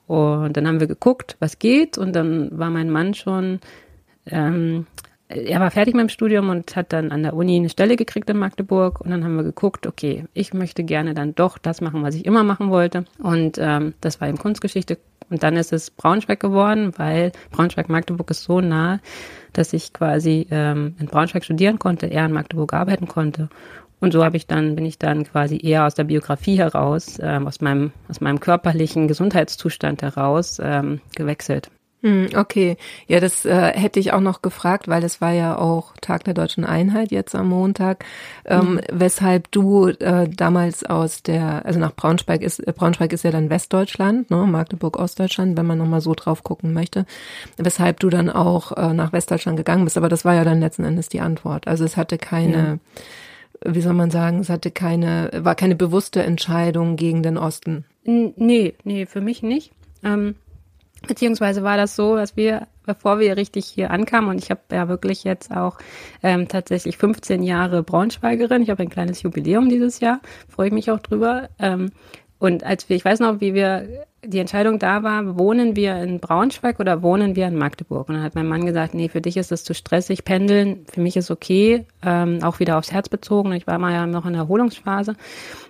[0.09, 1.99] und dann haben wir geguckt, was geht.
[1.99, 3.61] Und dann war mein Mann schon,
[4.27, 4.87] ähm,
[5.29, 8.31] er war fertig mit dem Studium und hat dann an der Uni eine Stelle gekriegt
[8.31, 9.03] in Magdeburg.
[9.03, 12.25] Und dann haben wir geguckt, okay, ich möchte gerne dann doch das machen, was ich
[12.25, 13.05] immer machen wollte.
[13.19, 14.99] Und ähm, das war eben Kunstgeschichte.
[15.29, 19.01] Und dann ist es Braunschweig geworden, weil Braunschweig-Magdeburg ist so nah,
[19.53, 23.51] dass ich quasi ähm, in Braunschweig studieren konnte, er in Magdeburg arbeiten konnte.
[24.01, 27.47] Und so habe ich dann, bin ich dann quasi eher aus der Biografie heraus, ähm,
[27.47, 31.71] aus meinem, aus meinem körperlichen Gesundheitszustand heraus ähm, gewechselt.
[32.01, 32.77] Hm, okay,
[33.09, 36.35] ja, das äh, hätte ich auch noch gefragt, weil es war ja auch Tag der
[36.35, 38.05] deutschen Einheit jetzt am Montag,
[38.45, 38.81] ähm, mhm.
[38.93, 43.51] weshalb du äh, damals aus der, also nach Braunschweig ist, äh, Braunschweig ist ja dann
[43.51, 47.05] Westdeutschland, ne, Magdeburg Ostdeutschland, wenn man nochmal so drauf gucken möchte,
[47.57, 50.85] weshalb du dann auch äh, nach Westdeutschland gegangen bist, aber das war ja dann letzten
[50.85, 51.67] Endes die Antwort.
[51.67, 52.79] Also es hatte keine ja
[53.65, 57.85] wie soll man sagen, es hatte keine, war keine bewusste Entscheidung gegen den Osten.
[58.05, 59.73] Nee, nee, für mich nicht.
[60.03, 60.37] Ähm,
[61.07, 64.89] beziehungsweise war das so, dass wir, bevor wir richtig hier ankamen, und ich habe ja
[64.89, 65.79] wirklich jetzt auch
[66.23, 70.91] ähm, tatsächlich 15 Jahre Braunschweigerin, ich habe ein kleines Jubiläum dieses Jahr, freue ich mich
[70.91, 71.49] auch drüber.
[71.59, 71.91] Ähm,
[72.39, 76.19] und als wir, ich weiß noch, wie wir die Entscheidung da war, wohnen wir in
[76.19, 78.09] Braunschweig oder wohnen wir in Magdeburg?
[78.09, 81.01] Und dann hat mein Mann gesagt, nee, für dich ist das zu stressig, pendeln, für
[81.01, 83.53] mich ist okay, ähm, auch wieder aufs Herz bezogen.
[83.53, 85.15] Ich war mal ja noch in der Erholungsphase,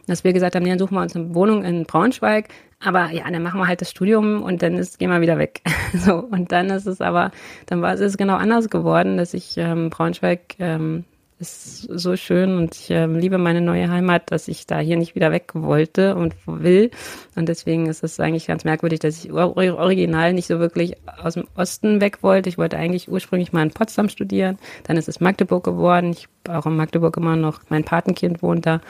[0.07, 2.49] dass wir gesagt haben, nee, dann suchen wir uns eine Wohnung in Braunschweig.
[2.81, 5.63] Aber ja, dann machen wir halt das Studium und dann ist, gehen wir wieder weg.
[5.93, 7.33] so, und dann ist es aber,
[7.67, 11.05] dann war es genau anders geworden, dass ich ähm, Braunschweig ähm,
[11.41, 15.15] ist so schön und ich äh, liebe meine neue Heimat, dass ich da hier nicht
[15.15, 16.91] wieder weg wollte und will.
[17.37, 21.47] Und deswegen ist es eigentlich ganz merkwürdig, dass ich original nicht so wirklich aus dem
[21.55, 22.49] Osten weg wollte.
[22.49, 24.59] Ich wollte eigentlich ursprünglich mal in Potsdam studieren.
[24.85, 26.11] Dann ist es Magdeburg geworden.
[26.11, 28.81] Ich auch in Magdeburg immer noch, mein Patenkind wohnt da,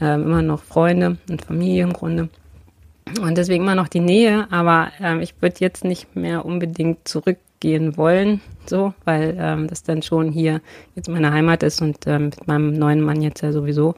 [0.00, 2.28] äh, immer noch Freunde und Familie im Grunde.
[3.22, 7.38] Und deswegen immer noch die Nähe, aber ähm, ich würde jetzt nicht mehr unbedingt zurück
[7.60, 10.60] gehen wollen, so, weil ähm, das dann schon hier
[10.94, 13.94] jetzt meine Heimat ist und ähm, mit meinem neuen Mann jetzt ja sowieso.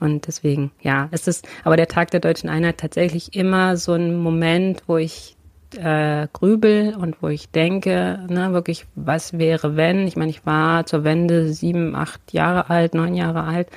[0.00, 4.16] Und deswegen, ja, es ist aber der Tag der deutschen Einheit tatsächlich immer so ein
[4.16, 5.36] Moment, wo ich
[5.76, 10.06] äh, grübel und wo ich denke, ne, wirklich, was wäre, wenn?
[10.06, 13.68] Ich meine, ich war zur Wende sieben, acht Jahre alt, neun Jahre alt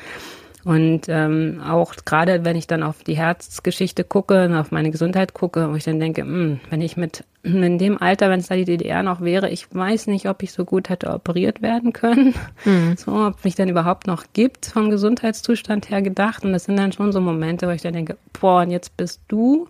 [0.67, 5.71] und ähm, auch gerade, wenn ich dann auf die Herzgeschichte gucke, auf meine Gesundheit gucke,
[5.71, 8.55] wo ich dann denke, mh, hm, wenn ich mit in dem Alter, wenn es da
[8.55, 12.35] die DDR noch wäre, ich weiß nicht, ob ich so gut hätte operiert werden können.
[12.65, 12.97] Mhm.
[12.97, 16.43] So, ob mich dann überhaupt noch gibt vom Gesundheitszustand her gedacht.
[16.43, 19.21] Und das sind dann schon so Momente, wo ich dann denke, boah, und jetzt bist
[19.29, 19.69] du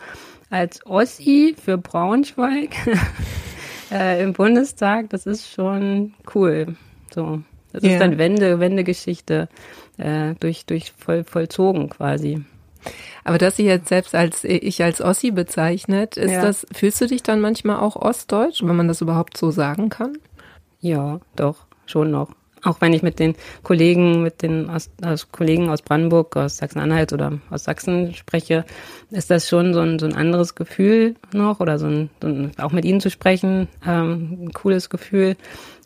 [0.49, 2.71] als Ossi für Braunschweig
[3.91, 5.11] äh, im Bundestag.
[5.11, 6.75] Das ist schon cool.
[7.13, 7.43] So.
[7.77, 7.91] Das ja.
[7.91, 9.49] ist dann Wende, Wendegeschichte
[9.97, 12.43] äh, durch, durch voll, vollzogen quasi.
[13.23, 16.41] Aber dass sie jetzt selbst als ich als Ossi bezeichnet, ist ja.
[16.41, 20.17] das, fühlst du dich dann manchmal auch ostdeutsch, wenn man das überhaupt so sagen kann?
[20.79, 22.29] Ja, doch, schon noch.
[22.63, 27.13] Auch wenn ich mit den Kollegen, mit den aus, aus Kollegen aus Brandenburg, aus Sachsen-Anhalt
[27.13, 28.65] oder aus Sachsen spreche,
[29.11, 32.51] ist das schon so ein, so ein anderes Gefühl noch oder so ein, so ein
[32.57, 35.35] auch mit ihnen zu sprechen, ähm, ein cooles Gefühl.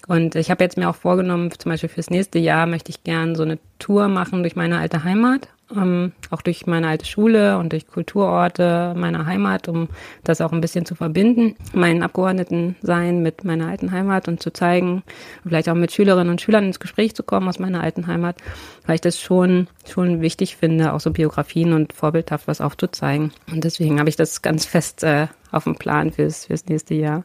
[0.07, 3.35] Und ich habe jetzt mir auch vorgenommen, zum Beispiel fürs nächste Jahr möchte ich gern
[3.35, 7.71] so eine Tour machen durch meine alte Heimat, ähm, auch durch meine alte Schule und
[7.71, 9.89] durch Kulturorte meiner Heimat, um
[10.23, 14.51] das auch ein bisschen zu verbinden, meinen Abgeordneten sein mit meiner alten Heimat und zu
[14.51, 15.03] zeigen,
[15.43, 18.37] vielleicht auch mit Schülerinnen und Schülern ins Gespräch zu kommen aus meiner alten Heimat,
[18.85, 23.31] weil ich das schon schon wichtig finde, auch so Biografien und vorbildhaft was aufzuzeigen.
[23.51, 27.23] Und deswegen habe ich das ganz fest äh, auf dem Plan fürs fürs nächste Jahr.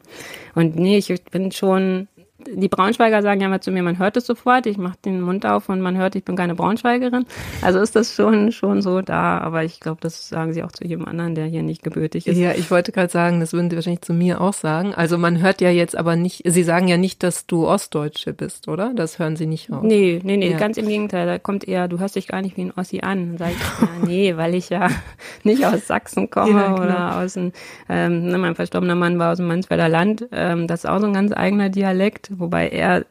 [0.54, 4.26] Und nee, ich bin schon die Braunschweiger sagen ja mal zu mir, man hört es
[4.26, 7.24] sofort, ich mache den Mund auf und man hört, ich bin keine Braunschweigerin.
[7.62, 10.84] Also ist das schon schon so da, aber ich glaube, das sagen sie auch zu
[10.84, 12.36] jedem anderen, der hier nicht gebürtig ist.
[12.36, 14.94] Ja, ich wollte gerade sagen, das würden sie wahrscheinlich zu mir auch sagen.
[14.94, 18.68] Also man hört ja jetzt aber nicht, sie sagen ja nicht, dass du Ostdeutsche bist,
[18.68, 18.92] oder?
[18.94, 19.82] Das hören sie nicht auf.
[19.82, 20.58] Nee, nee, nee, ja.
[20.58, 21.26] ganz im Gegenteil.
[21.26, 23.36] Da kommt eher, du hörst dich gar nicht wie ein Ossi an.
[23.36, 24.88] Dann sag ich, ja, nee, weil ich ja
[25.42, 27.52] nicht aus Sachsen komme ja, oder aus dem,
[27.88, 30.26] ähm, ne, mein verstorbener Mann war aus dem Mansfelder Land.
[30.32, 33.04] Ähm, das ist auch so ein ganz eigener Dialekt wobei er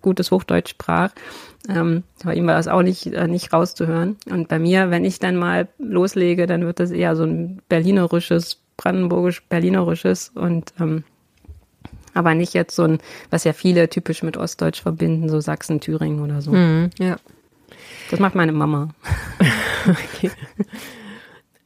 [0.00, 1.10] gutes Hochdeutsch sprach.
[1.68, 4.16] Ähm, bei ihm war das auch nicht, äh, nicht rauszuhören.
[4.28, 8.58] Und bei mir, wenn ich dann mal loslege, dann wird das eher so ein berlinerisches
[8.76, 11.04] brandenburgisch-berlinerisches und ähm,
[12.14, 12.98] aber nicht jetzt so ein,
[13.30, 16.52] was ja viele typisch mit Ostdeutsch verbinden, so Sachsen, Thüringen oder so.
[16.52, 17.16] Mhm, ja.
[18.10, 18.88] Das macht meine Mama.
[19.86, 20.30] okay.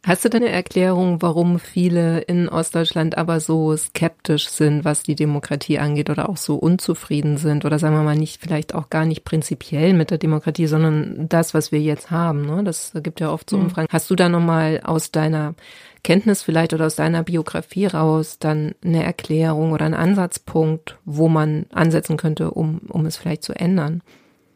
[0.07, 5.17] Hast du denn eine Erklärung, warum viele in Ostdeutschland aber so skeptisch sind, was die
[5.17, 9.05] Demokratie angeht oder auch so unzufrieden sind oder sagen wir mal nicht, vielleicht auch gar
[9.05, 12.63] nicht prinzipiell mit der Demokratie, sondern das, was wir jetzt haben, ne?
[12.63, 13.65] Das gibt ja oft so mhm.
[13.65, 13.89] Umfragen.
[13.91, 15.57] Hast du da nochmal aus deiner
[16.05, 21.67] Kenntnis vielleicht oder aus deiner Biografie raus dann eine Erklärung oder einen Ansatzpunkt, wo man
[21.73, 24.03] ansetzen könnte, um, um es vielleicht zu ändern?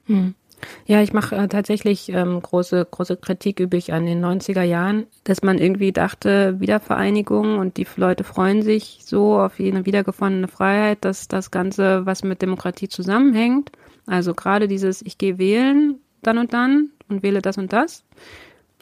[0.06, 0.36] Mhm.
[0.86, 5.06] Ja, ich mache äh, tatsächlich ähm, große, große Kritik übe ich an den 90er Jahren,
[5.24, 11.04] dass man irgendwie dachte, Wiedervereinigung und die Leute freuen sich so auf eine wiedergefundene Freiheit,
[11.04, 13.72] dass das Ganze, was mit Demokratie zusammenhängt,
[14.06, 18.04] also gerade dieses, ich gehe wählen dann und dann und wähle das und das.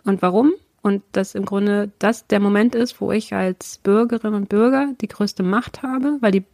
[0.05, 0.53] Und warum?
[0.83, 5.09] Und dass im Grunde das der Moment ist, wo ich als Bürgerin und Bürger die
[5.09, 6.45] größte Macht habe, weil die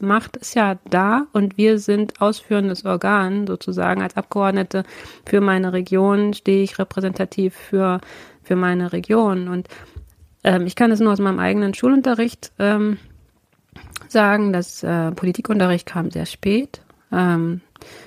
[0.00, 4.02] Macht ist ja da und wir sind ausführendes Organ sozusagen.
[4.02, 4.84] Als Abgeordnete
[5.26, 8.00] für meine Region stehe ich repräsentativ für,
[8.42, 9.48] für meine Region.
[9.48, 9.68] Und
[10.44, 12.98] ähm, ich kann es nur aus meinem eigenen Schulunterricht ähm,
[14.08, 16.82] sagen, dass äh, Politikunterricht kam sehr spät.
[17.10, 17.60] Ähm,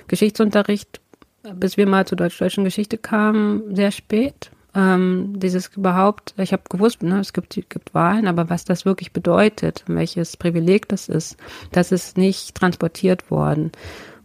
[0.08, 1.00] Geschichtsunterricht,
[1.54, 7.02] bis wir mal zur deutsch-deutschen Geschichte kamen, sehr spät ähm, dieses überhaupt, ich habe gewusst,
[7.02, 11.38] ne, es gibt, gibt Wahlen, aber was das wirklich bedeutet, welches Privileg das ist,
[11.72, 13.72] das ist nicht transportiert worden.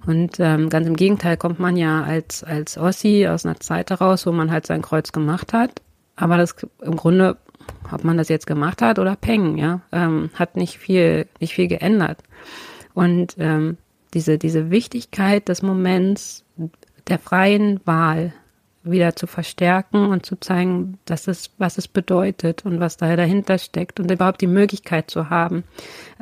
[0.06, 4.26] Und ähm, ganz im Gegenteil kommt man ja als, als Ossi aus einer Zeit heraus,
[4.26, 5.82] wo man halt sein Kreuz gemacht hat.
[6.18, 7.38] Aber das im Grunde,
[7.92, 11.68] ob man das jetzt gemacht hat oder Peng, ja, ähm, hat nicht viel, nicht viel
[11.68, 12.18] geändert.
[12.94, 13.78] Und ähm,
[14.14, 16.44] diese, diese Wichtigkeit des Moments
[17.08, 18.34] der freien Wahl,
[18.84, 23.58] wieder zu verstärken und zu zeigen, dass es, was es bedeutet und was da dahinter
[23.58, 25.64] steckt und überhaupt die Möglichkeit zu haben,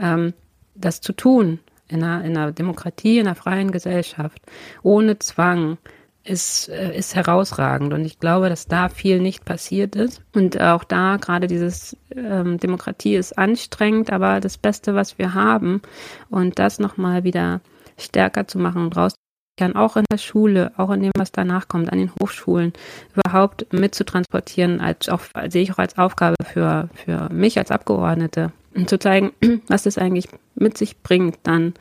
[0.01, 0.33] ähm,
[0.75, 4.41] das zu tun in einer, in einer Demokratie, in einer freien Gesellschaft,
[4.83, 5.77] ohne Zwang,
[6.23, 7.93] ist, äh, ist herausragend.
[7.93, 10.21] Und ich glaube, dass da viel nicht passiert ist.
[10.33, 15.81] Und auch da gerade dieses ähm, Demokratie ist anstrengend, aber das Beste, was wir haben.
[16.29, 17.61] Und das nochmal wieder
[17.97, 19.15] stärker zu machen und raus
[19.59, 22.73] kann, auch in der Schule, auch in dem, was danach kommt, an den Hochschulen,
[23.15, 28.51] überhaupt mitzutransportieren, als auch, sehe ich auch als Aufgabe für, für mich als Abgeordnete,
[28.85, 29.31] zu zeigen,
[29.67, 31.73] was das eigentlich mit sich bringt, dann,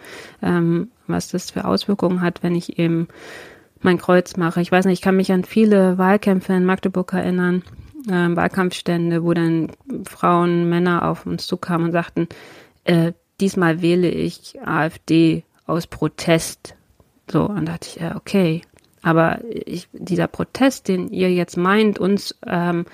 [0.43, 3.09] ähm, was das für Auswirkungen hat, wenn ich eben
[3.81, 4.61] mein Kreuz mache.
[4.61, 7.63] Ich weiß nicht, ich kann mich an viele Wahlkämpfe in Magdeburg erinnern,
[8.09, 9.71] äh, Wahlkampfstände, wo dann
[10.05, 12.29] Frauen, Männer auf uns zukamen und sagten,
[12.85, 16.75] äh, diesmal wähle ich AfD aus Protest
[17.31, 18.63] so, und da dachte ich, ja, okay.
[19.03, 22.85] Aber ich, dieser Protest, den ihr jetzt meint, uns ähm,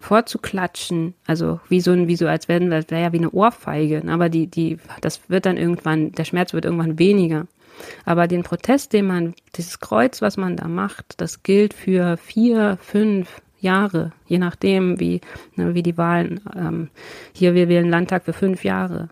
[0.00, 4.04] vorzuklatschen, also wie so ein, wie so, als wären das wäre ja wie eine Ohrfeige,
[4.04, 4.12] ne?
[4.12, 7.46] aber die, die, das wird dann irgendwann, der Schmerz wird irgendwann weniger.
[8.04, 12.78] Aber den Protest, den man, dieses Kreuz, was man da macht, das gilt für vier,
[12.80, 15.20] fünf Jahre, je nachdem, wie,
[15.56, 16.90] ne, wie die Wahlen, ähm,
[17.32, 19.08] hier, wir wählen Landtag für fünf Jahre.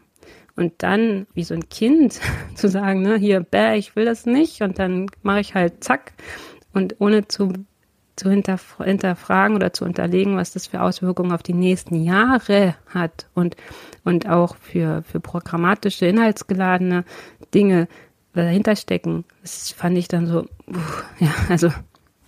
[0.57, 2.21] Und dann, wie so ein Kind,
[2.55, 4.62] zu sagen, ne, hier, bäh, ich will das nicht.
[4.62, 6.12] Und dann mache ich halt zack.
[6.73, 7.53] Und ohne zu,
[8.16, 13.29] zu hinterf hinterfragen oder zu unterlegen, was das für Auswirkungen auf die nächsten Jahre hat
[13.35, 13.57] und,
[14.05, 17.05] und auch für, für programmatische, inhaltsgeladene
[17.55, 17.88] Dinge
[18.35, 19.25] dahinter stecken.
[19.42, 20.47] Das fand ich dann so,
[21.19, 21.71] ja, also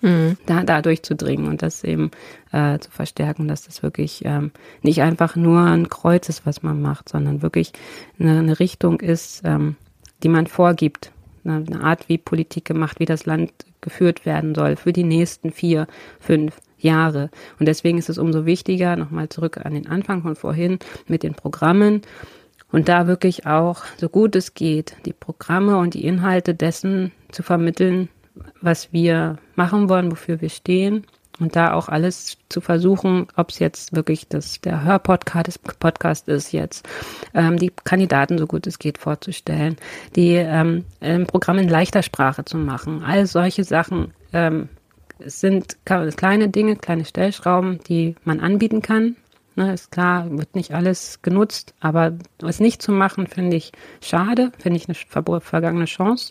[0.00, 0.36] mhm.
[0.46, 2.10] da, da durchzudringen und das eben
[2.52, 4.50] äh, zu verstärken, dass das wirklich ähm,
[4.82, 7.72] nicht einfach nur ein Kreuz ist, was man macht, sondern wirklich
[8.18, 9.76] eine, eine Richtung ist, ähm,
[10.22, 11.12] die man vorgibt.
[11.44, 15.52] Eine, eine Art, wie Politik gemacht, wie das Land geführt werden soll für die nächsten
[15.52, 15.86] vier,
[16.20, 17.30] fünf Jahre.
[17.58, 21.34] Und deswegen ist es umso wichtiger, nochmal zurück an den Anfang von vorhin mit den
[21.34, 22.02] Programmen,
[22.70, 27.42] und da wirklich auch, so gut es geht, die Programme und die Inhalte dessen zu
[27.42, 28.08] vermitteln,
[28.60, 31.04] was wir machen wollen, wofür wir stehen.
[31.40, 36.50] Und da auch alles zu versuchen, ob es jetzt wirklich das, der Hörpodcast Podcast ist
[36.50, 36.88] jetzt,
[37.32, 39.76] ähm, die Kandidaten so gut es geht vorzustellen,
[40.16, 40.84] die ähm,
[41.28, 43.04] Programm in leichter Sprache zu machen.
[43.04, 44.68] All solche Sachen ähm,
[45.24, 49.16] sind kleine Dinge, kleine Stellschrauben, die man anbieten kann.
[49.54, 52.12] Ne, ist klar, wird nicht alles genutzt, aber
[52.46, 56.30] es nicht zu machen, finde ich schade, finde ich eine vergangene Chance.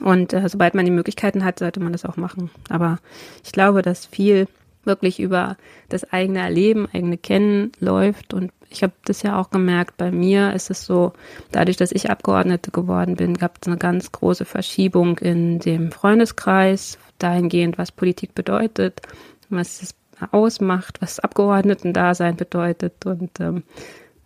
[0.00, 2.50] Und äh, sobald man die Möglichkeiten hat, sollte man das auch machen.
[2.68, 2.98] Aber
[3.44, 4.48] ich glaube, dass viel
[4.84, 5.56] wirklich über
[5.88, 8.32] das eigene Erleben, eigene Kennen läuft.
[8.32, 11.12] Und ich habe das ja auch gemerkt, bei mir ist es so,
[11.52, 16.98] dadurch, dass ich Abgeordnete geworden bin, gab es eine ganz große Verschiebung in dem Freundeskreis,
[17.18, 19.02] dahingehend, was Politik bedeutet,
[19.50, 19.94] was es
[20.30, 23.04] ausmacht, was Abgeordnetendasein bedeutet.
[23.04, 23.64] Und ähm,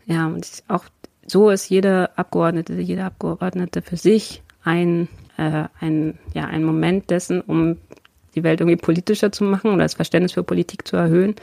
[0.06, 0.84] Ja, und auch
[1.26, 7.40] so ist jede Abgeordnete, jede Abgeordnete für sich ein, äh, ein, ja, ein Moment dessen,
[7.40, 7.76] um
[8.34, 11.36] die Welt irgendwie politischer zu machen oder das Verständnis für Politik zu erhöhen.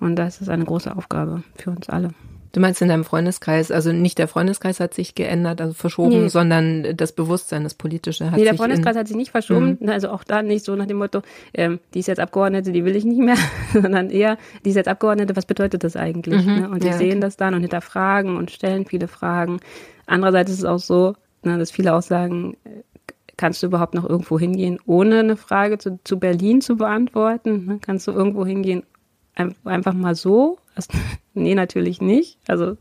[0.00, 2.10] Und das ist eine große Aufgabe für uns alle.
[2.56, 6.28] Du meinst in deinem Freundeskreis, also nicht der Freundeskreis hat sich geändert, also verschoben, nee.
[6.28, 8.44] sondern das Bewusstsein, das Politische hat sich.
[8.44, 9.90] Nee, der Freundeskreis hat sich nicht verschoben, mhm.
[9.90, 11.20] also auch da nicht so nach dem Motto,
[11.52, 13.36] ähm, die ist jetzt Abgeordnete, die will ich nicht mehr,
[13.74, 16.46] sondern eher, die ist jetzt Abgeordnete, was bedeutet das eigentlich?
[16.46, 16.60] Mhm.
[16.60, 16.70] Ne?
[16.70, 17.20] Und die ja, sehen okay.
[17.20, 19.60] das dann und hinterfragen und stellen viele Fragen.
[20.06, 22.56] Andererseits ist es auch so, ne, dass viele auch sagen,
[23.36, 27.66] kannst du überhaupt noch irgendwo hingehen, ohne eine Frage zu, zu Berlin zu beantworten?
[27.66, 27.78] Ne?
[27.80, 28.84] Kannst du irgendwo hingehen,
[29.64, 30.58] einfach mal so?
[31.38, 32.38] Nee, natürlich nicht.
[32.48, 32.78] Also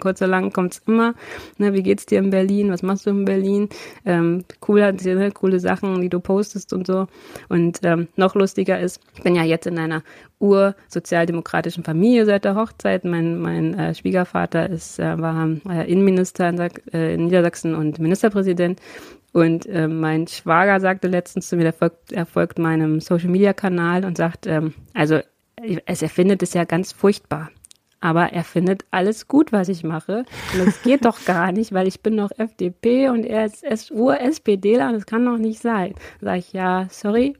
[0.00, 1.14] kurz oder lang kommt es immer.
[1.58, 2.72] Ne, wie geht's dir in Berlin?
[2.72, 3.68] Was machst du in Berlin?
[4.04, 7.06] Ähm, cool, ne, coole Sachen, die du postest und so.
[7.48, 10.02] Und ähm, noch lustiger ist, ich bin ja jetzt in einer
[10.42, 13.04] ursozialdemokratischen Familie seit der Hochzeit.
[13.04, 16.58] Mein, mein äh, Schwiegervater ist, äh, war äh, Innenminister in,
[16.92, 18.80] äh, in Niedersachsen und Ministerpräsident.
[19.32, 24.18] Und äh, mein Schwager sagte letztens zu mir, er folgt, er folgt meinem Social-Media-Kanal und
[24.18, 25.20] sagt, ähm, also
[25.56, 27.50] er findet es ja ganz furchtbar.
[28.02, 30.24] Aber er findet alles gut, was ich mache.
[30.52, 34.88] Und das geht doch gar nicht, weil ich bin noch FDP und er ist Ur-SPDler
[34.88, 35.94] und das kann doch nicht sein.
[36.20, 37.36] Sag ich, ja, sorry.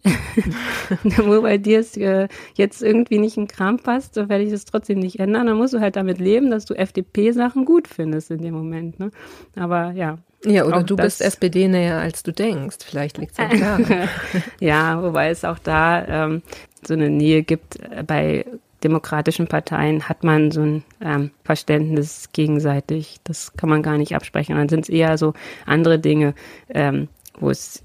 [1.03, 4.65] Nur weil dir es äh, jetzt irgendwie nicht in Kram passt, so werde ich es
[4.65, 5.49] trotzdem nicht ändern.
[5.49, 9.01] Dann musst du halt damit leben, dass du FDP-Sachen gut findest in dem Moment.
[9.01, 9.11] Ne?
[9.57, 12.79] Aber ja, ja, oder du bist SPD näher, als du denkst.
[12.85, 13.79] Vielleicht liegt es auch da.
[14.61, 16.43] ja, wobei es auch da ähm,
[16.87, 17.79] so eine Nähe gibt.
[18.07, 18.45] Bei
[18.85, 23.21] demokratischen Parteien hat man so ein ähm, Verständnis gegenseitig.
[23.25, 24.55] Das kann man gar nicht absprechen.
[24.55, 25.35] Und dann sind es eher so
[25.67, 26.35] andere Dinge,
[26.69, 27.83] ähm, wo es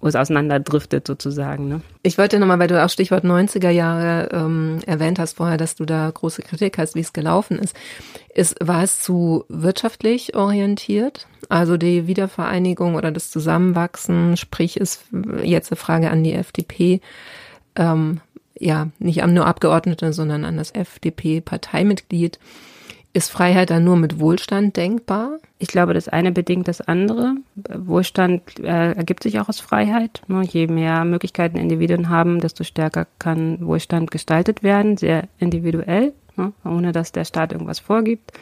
[0.00, 1.68] wo es auseinanderdriftet sozusagen.
[1.68, 1.80] Ne?
[2.02, 5.84] Ich wollte nochmal, weil du auch Stichwort 90er Jahre ähm, erwähnt hast vorher, dass du
[5.84, 7.74] da große Kritik hast, wie es gelaufen ist.
[8.34, 8.56] ist.
[8.60, 11.26] War es zu wirtschaftlich orientiert?
[11.48, 15.04] Also die Wiedervereinigung oder das Zusammenwachsen, sprich ist
[15.42, 17.00] jetzt eine Frage an die FDP,
[17.74, 18.20] ähm,
[18.58, 22.38] ja, nicht an nur Abgeordnete, sondern an das FDP-Parteimitglied.
[23.12, 25.38] Ist Freiheit dann nur mit Wohlstand denkbar?
[25.58, 27.36] Ich glaube, das eine bedingt das andere.
[27.74, 30.20] Wohlstand äh, ergibt sich auch aus Freiheit.
[30.28, 30.42] Ne?
[30.42, 36.52] Je mehr Möglichkeiten Individuen haben, desto stärker kann Wohlstand gestaltet werden, sehr individuell, ne?
[36.62, 38.32] ohne dass der Staat irgendwas vorgibt.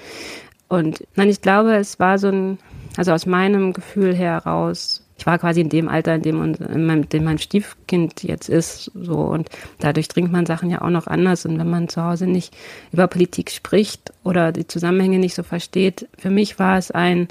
[0.66, 2.58] Und nein, ich glaube, es war so ein,
[2.96, 7.02] also aus meinem Gefühl heraus ich war quasi in dem Alter, in dem, in meinem,
[7.02, 9.48] in dem mein Stiefkind jetzt ist, so und
[9.78, 12.54] dadurch dringt man Sachen ja auch noch anders und wenn man zu Hause nicht
[12.92, 17.28] über Politik spricht oder die Zusammenhänge nicht so versteht, für mich war es ein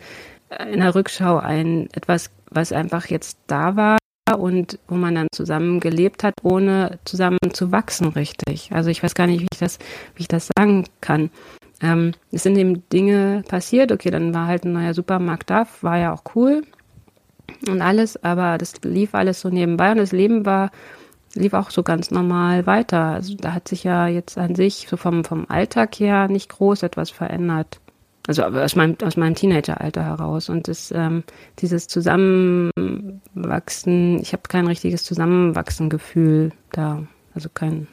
[0.72, 3.98] in der Rückschau ein etwas, was einfach jetzt da war
[4.38, 8.72] und wo man dann zusammen gelebt hat, ohne zusammen zu wachsen, richtig.
[8.72, 9.80] Also ich weiß gar nicht, wie ich das,
[10.16, 11.30] wie ich das sagen kann.
[11.82, 15.98] Ähm, es sind eben Dinge passiert, okay, dann war halt ein neuer Supermarkt da, war
[15.98, 16.64] ja auch cool,
[17.68, 20.72] und alles, aber das lief alles so nebenbei und das Leben war,
[21.36, 23.06] lief auch so ganz normal weiter.
[23.06, 26.84] Also da hat sich ja jetzt an sich so vom, vom Alltag her nicht groß
[26.84, 27.80] etwas verändert.
[28.26, 30.50] Also aus meinem, aus meinem Teenageralter heraus.
[30.50, 31.24] Und das, ähm,
[31.60, 37.04] dieses Zusammenwachsen, ich habe kein richtiges Zusammenwachsengefühl da.
[37.36, 37.88] Also kein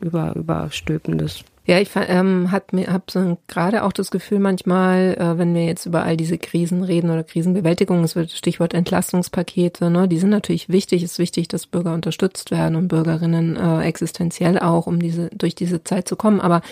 [0.00, 1.44] über, überstülpendes.
[1.68, 5.84] Ja, ich ähm, habe hab so gerade auch das Gefühl manchmal, äh, wenn wir jetzt
[5.84, 10.70] über all diese Krisen reden oder Krisenbewältigung, es wird Stichwort Entlastungspakete, ne, die sind natürlich
[10.70, 11.02] wichtig.
[11.02, 15.54] Es ist wichtig, dass Bürger unterstützt werden und Bürgerinnen äh, existenziell auch, um diese durch
[15.54, 16.40] diese Zeit zu kommen.
[16.40, 16.62] Aber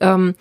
[0.00, 0.34] ähm,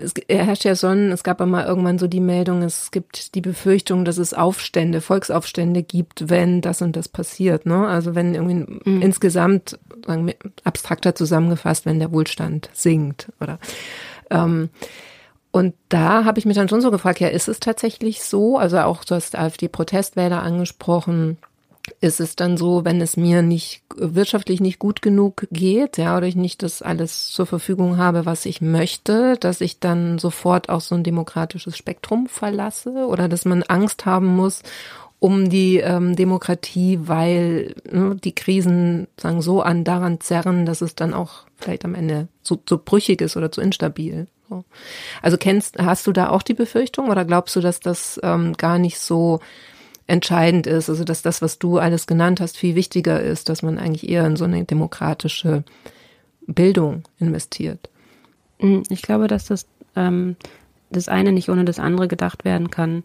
[0.00, 4.04] es herrscht ja ein, es gab einmal irgendwann so die Meldung, es gibt die Befürchtung,
[4.04, 7.66] dass es Aufstände, Volksaufstände gibt, wenn das und das passiert.
[7.66, 7.86] Ne?
[7.86, 9.02] Also wenn irgendwie mhm.
[9.02, 13.58] insgesamt, sagen wir, abstrakter zusammengefasst, wenn der Wohlstand sinkt oder
[14.30, 14.70] ähm,
[15.50, 18.58] und da habe ich mich dann schon so gefragt, ja, ist es tatsächlich so?
[18.58, 21.38] Also auch du hast AfD-Protestwähler angesprochen
[22.00, 26.26] ist es dann so, wenn es mir nicht wirtschaftlich nicht gut genug geht, ja, oder
[26.26, 30.80] ich nicht das alles zur Verfügung habe, was ich möchte, dass ich dann sofort auch
[30.80, 34.62] so ein demokratisches Spektrum verlasse oder dass man Angst haben muss
[35.20, 40.94] um die ähm, Demokratie, weil ne, die Krisen sagen so an daran zerren, dass es
[40.94, 44.28] dann auch vielleicht am Ende zu, zu brüchig ist oder zu instabil.
[44.48, 44.64] So.
[45.20, 48.78] Also kennst, hast du da auch die Befürchtung oder glaubst du, dass das ähm, gar
[48.78, 49.40] nicht so
[50.08, 50.88] entscheidend ist.
[50.90, 54.26] Also dass das, was du alles genannt hast, viel wichtiger ist, dass man eigentlich eher
[54.26, 55.62] in so eine demokratische
[56.46, 57.88] Bildung investiert.
[58.58, 60.34] Hm, ich glaube, dass das, ähm,
[60.90, 63.04] das eine nicht ohne das andere gedacht werden kann.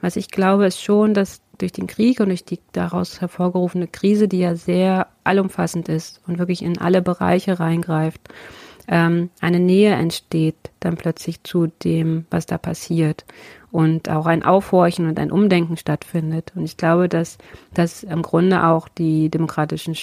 [0.00, 4.28] Was ich glaube, ist schon, dass durch den Krieg und durch die daraus hervorgerufene Krise,
[4.28, 8.20] die ja sehr allumfassend ist und wirklich in alle Bereiche reingreift,
[8.88, 13.24] ähm, eine Nähe entsteht dann plötzlich zu dem, was da passiert
[13.70, 16.52] und auch ein Aufhorchen und ein Umdenken stattfindet.
[16.54, 17.38] Und ich glaube, dass
[17.72, 19.96] das im Grunde auch die demokratischen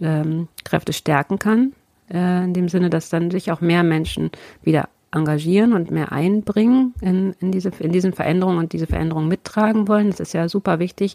[0.00, 1.72] ähm, Kräfte stärken kann,
[2.10, 4.30] äh, in dem Sinne, dass dann sich auch mehr Menschen
[4.62, 9.88] wieder engagieren und mehr einbringen in, in, diese, in diesen Veränderungen und diese Veränderungen mittragen
[9.88, 10.10] wollen.
[10.10, 11.14] Das ist ja super wichtig.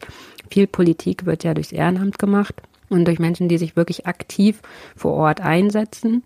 [0.50, 2.56] Viel Politik wird ja durchs Ehrenamt gemacht
[2.90, 4.62] und durch Menschen, die sich wirklich aktiv
[4.96, 6.24] vor Ort einsetzen.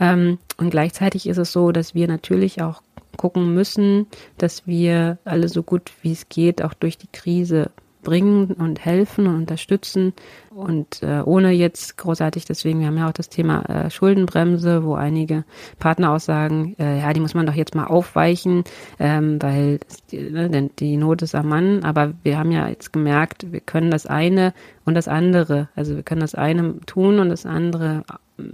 [0.00, 2.82] Ähm, und gleichzeitig ist es so, dass wir natürlich auch
[3.16, 4.06] gucken müssen,
[4.38, 7.70] dass wir alle so gut wie es geht auch durch die Krise
[8.02, 10.12] bringen und helfen und unterstützen.
[10.50, 14.94] Und äh, ohne jetzt großartig, deswegen, wir haben ja auch das Thema äh, Schuldenbremse, wo
[14.94, 15.44] einige
[15.78, 18.64] Partner auch sagen, äh, ja, die muss man doch jetzt mal aufweichen,
[18.98, 19.80] ähm, weil
[20.10, 21.84] die, ne, die Not ist am Mann.
[21.84, 24.52] Aber wir haben ja jetzt gemerkt, wir können das eine
[24.84, 28.04] und das andere, also wir können das eine tun und das andere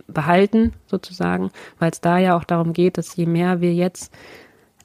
[0.07, 4.13] behalten, sozusagen, weil es da ja auch darum geht, dass je mehr wir jetzt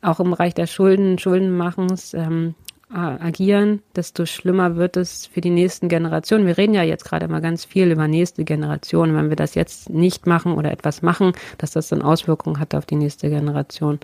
[0.02, 2.56] auch im Bereich der Schulden, Schuldenmachens ähm,
[2.94, 6.46] agieren, desto schlimmer wird es für die nächsten Generationen.
[6.46, 9.16] Wir reden ja jetzt gerade mal ganz viel über nächste Generationen.
[9.16, 12.86] Wenn wir das jetzt nicht machen oder etwas machen, dass das dann Auswirkungen hat auf
[12.86, 14.00] die nächste Generation.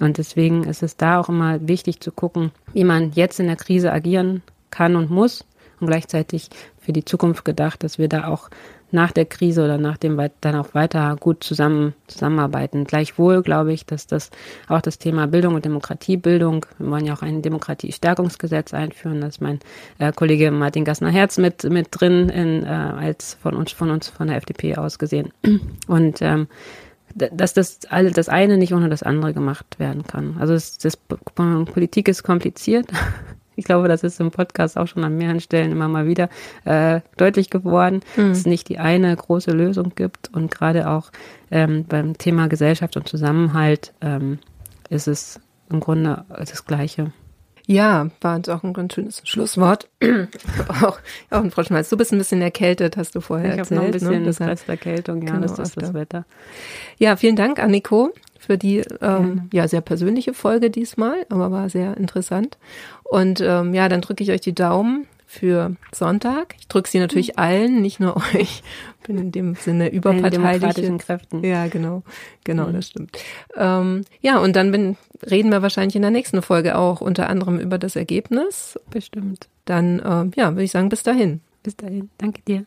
[0.00, 3.56] Und deswegen ist es da auch immer wichtig zu gucken, wie man jetzt in der
[3.56, 5.44] Krise agieren kann und muss
[5.78, 6.48] und gleichzeitig
[6.80, 8.50] für die Zukunft gedacht, dass wir da auch
[8.92, 12.84] nach der Krise oder nach dem dann auch weiter gut zusammen, zusammenarbeiten.
[12.84, 14.30] Gleichwohl glaube ich, dass das
[14.68, 19.40] auch das Thema Bildung und Demokratiebildung, wir wollen ja auch ein Demokratiestärkungsgesetz einführen, da ist
[19.40, 19.60] mein
[19.98, 24.28] äh, Kollege Martin Gassner-Herz mit, mit drin, in, äh, als von uns, von uns, von
[24.28, 25.32] der FDP aus gesehen.
[25.86, 26.48] Und ähm,
[27.14, 30.36] dass das alle das eine nicht ohne das andere gemacht werden kann.
[30.38, 32.86] Also das, das Politik ist kompliziert.
[33.56, 36.28] Ich glaube, das ist im Podcast auch schon an mehreren Stellen immer mal wieder
[36.64, 38.28] äh, deutlich geworden, mhm.
[38.30, 40.30] dass es nicht die eine große Lösung gibt.
[40.32, 41.10] Und gerade auch
[41.50, 44.38] ähm, beim Thema Gesellschaft und Zusammenhalt ähm,
[44.88, 45.40] ist es
[45.70, 47.12] im Grunde das Gleiche.
[47.66, 49.88] Ja, war uns auch ein ganz schönes Schlusswort.
[50.68, 50.98] Auch,
[51.30, 51.88] auch einen Froschmalz.
[51.90, 53.94] Du bist ein bisschen erkältet, hast du vorher ich erzählt.
[53.94, 54.56] Ich habe noch ein bisschen ne?
[54.56, 56.24] Stresserkältung, ja, genau, das ist das Wetter.
[56.98, 61.96] Ja, vielen Dank, Anniko für die ähm, ja sehr persönliche Folge diesmal, aber war sehr
[61.96, 62.58] interessant.
[63.04, 66.56] Und ähm, ja, dann drücke ich euch die Daumen für Sonntag.
[66.58, 67.38] Ich drücke sie natürlich mhm.
[67.38, 68.62] allen, nicht nur euch.
[69.06, 71.42] Bin in dem Sinne überparteilichen Kräften.
[71.44, 72.02] Ja, genau,
[72.44, 72.72] genau, mhm.
[72.74, 73.18] das stimmt.
[73.56, 74.96] Ähm, ja, und dann bin,
[75.28, 78.78] reden wir wahrscheinlich in der nächsten Folge auch unter anderem über das Ergebnis.
[78.90, 79.48] Bestimmt.
[79.64, 81.40] Dann, ähm, ja, würde ich sagen, bis dahin.
[81.62, 82.10] Bis dahin.
[82.18, 82.66] Danke dir.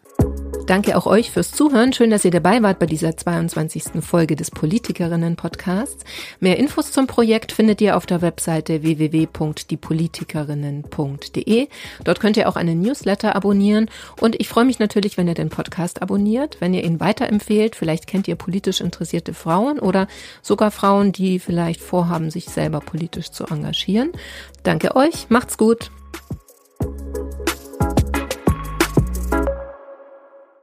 [0.68, 1.93] Danke auch euch fürs Zuhören.
[1.93, 4.02] Schön, dass ihr dabei wart bei dieser 22.
[4.02, 6.04] Folge des Politikerinnen-Podcasts.
[6.39, 11.68] Mehr Infos zum Projekt findet ihr auf der Webseite www.diepolitikerinnen.de.
[12.04, 13.91] Dort könnt ihr auch einen Newsletter abonnieren
[14.22, 17.76] und ich freue mich natürlich, wenn ihr den Podcast abonniert, wenn ihr ihn weiterempfehlt.
[17.76, 20.08] Vielleicht kennt ihr politisch interessierte Frauen oder
[20.41, 24.14] sogar Frauen, die vielleicht vorhaben, sich selber politisch zu engagieren.
[24.64, 25.91] Danke euch, macht's gut.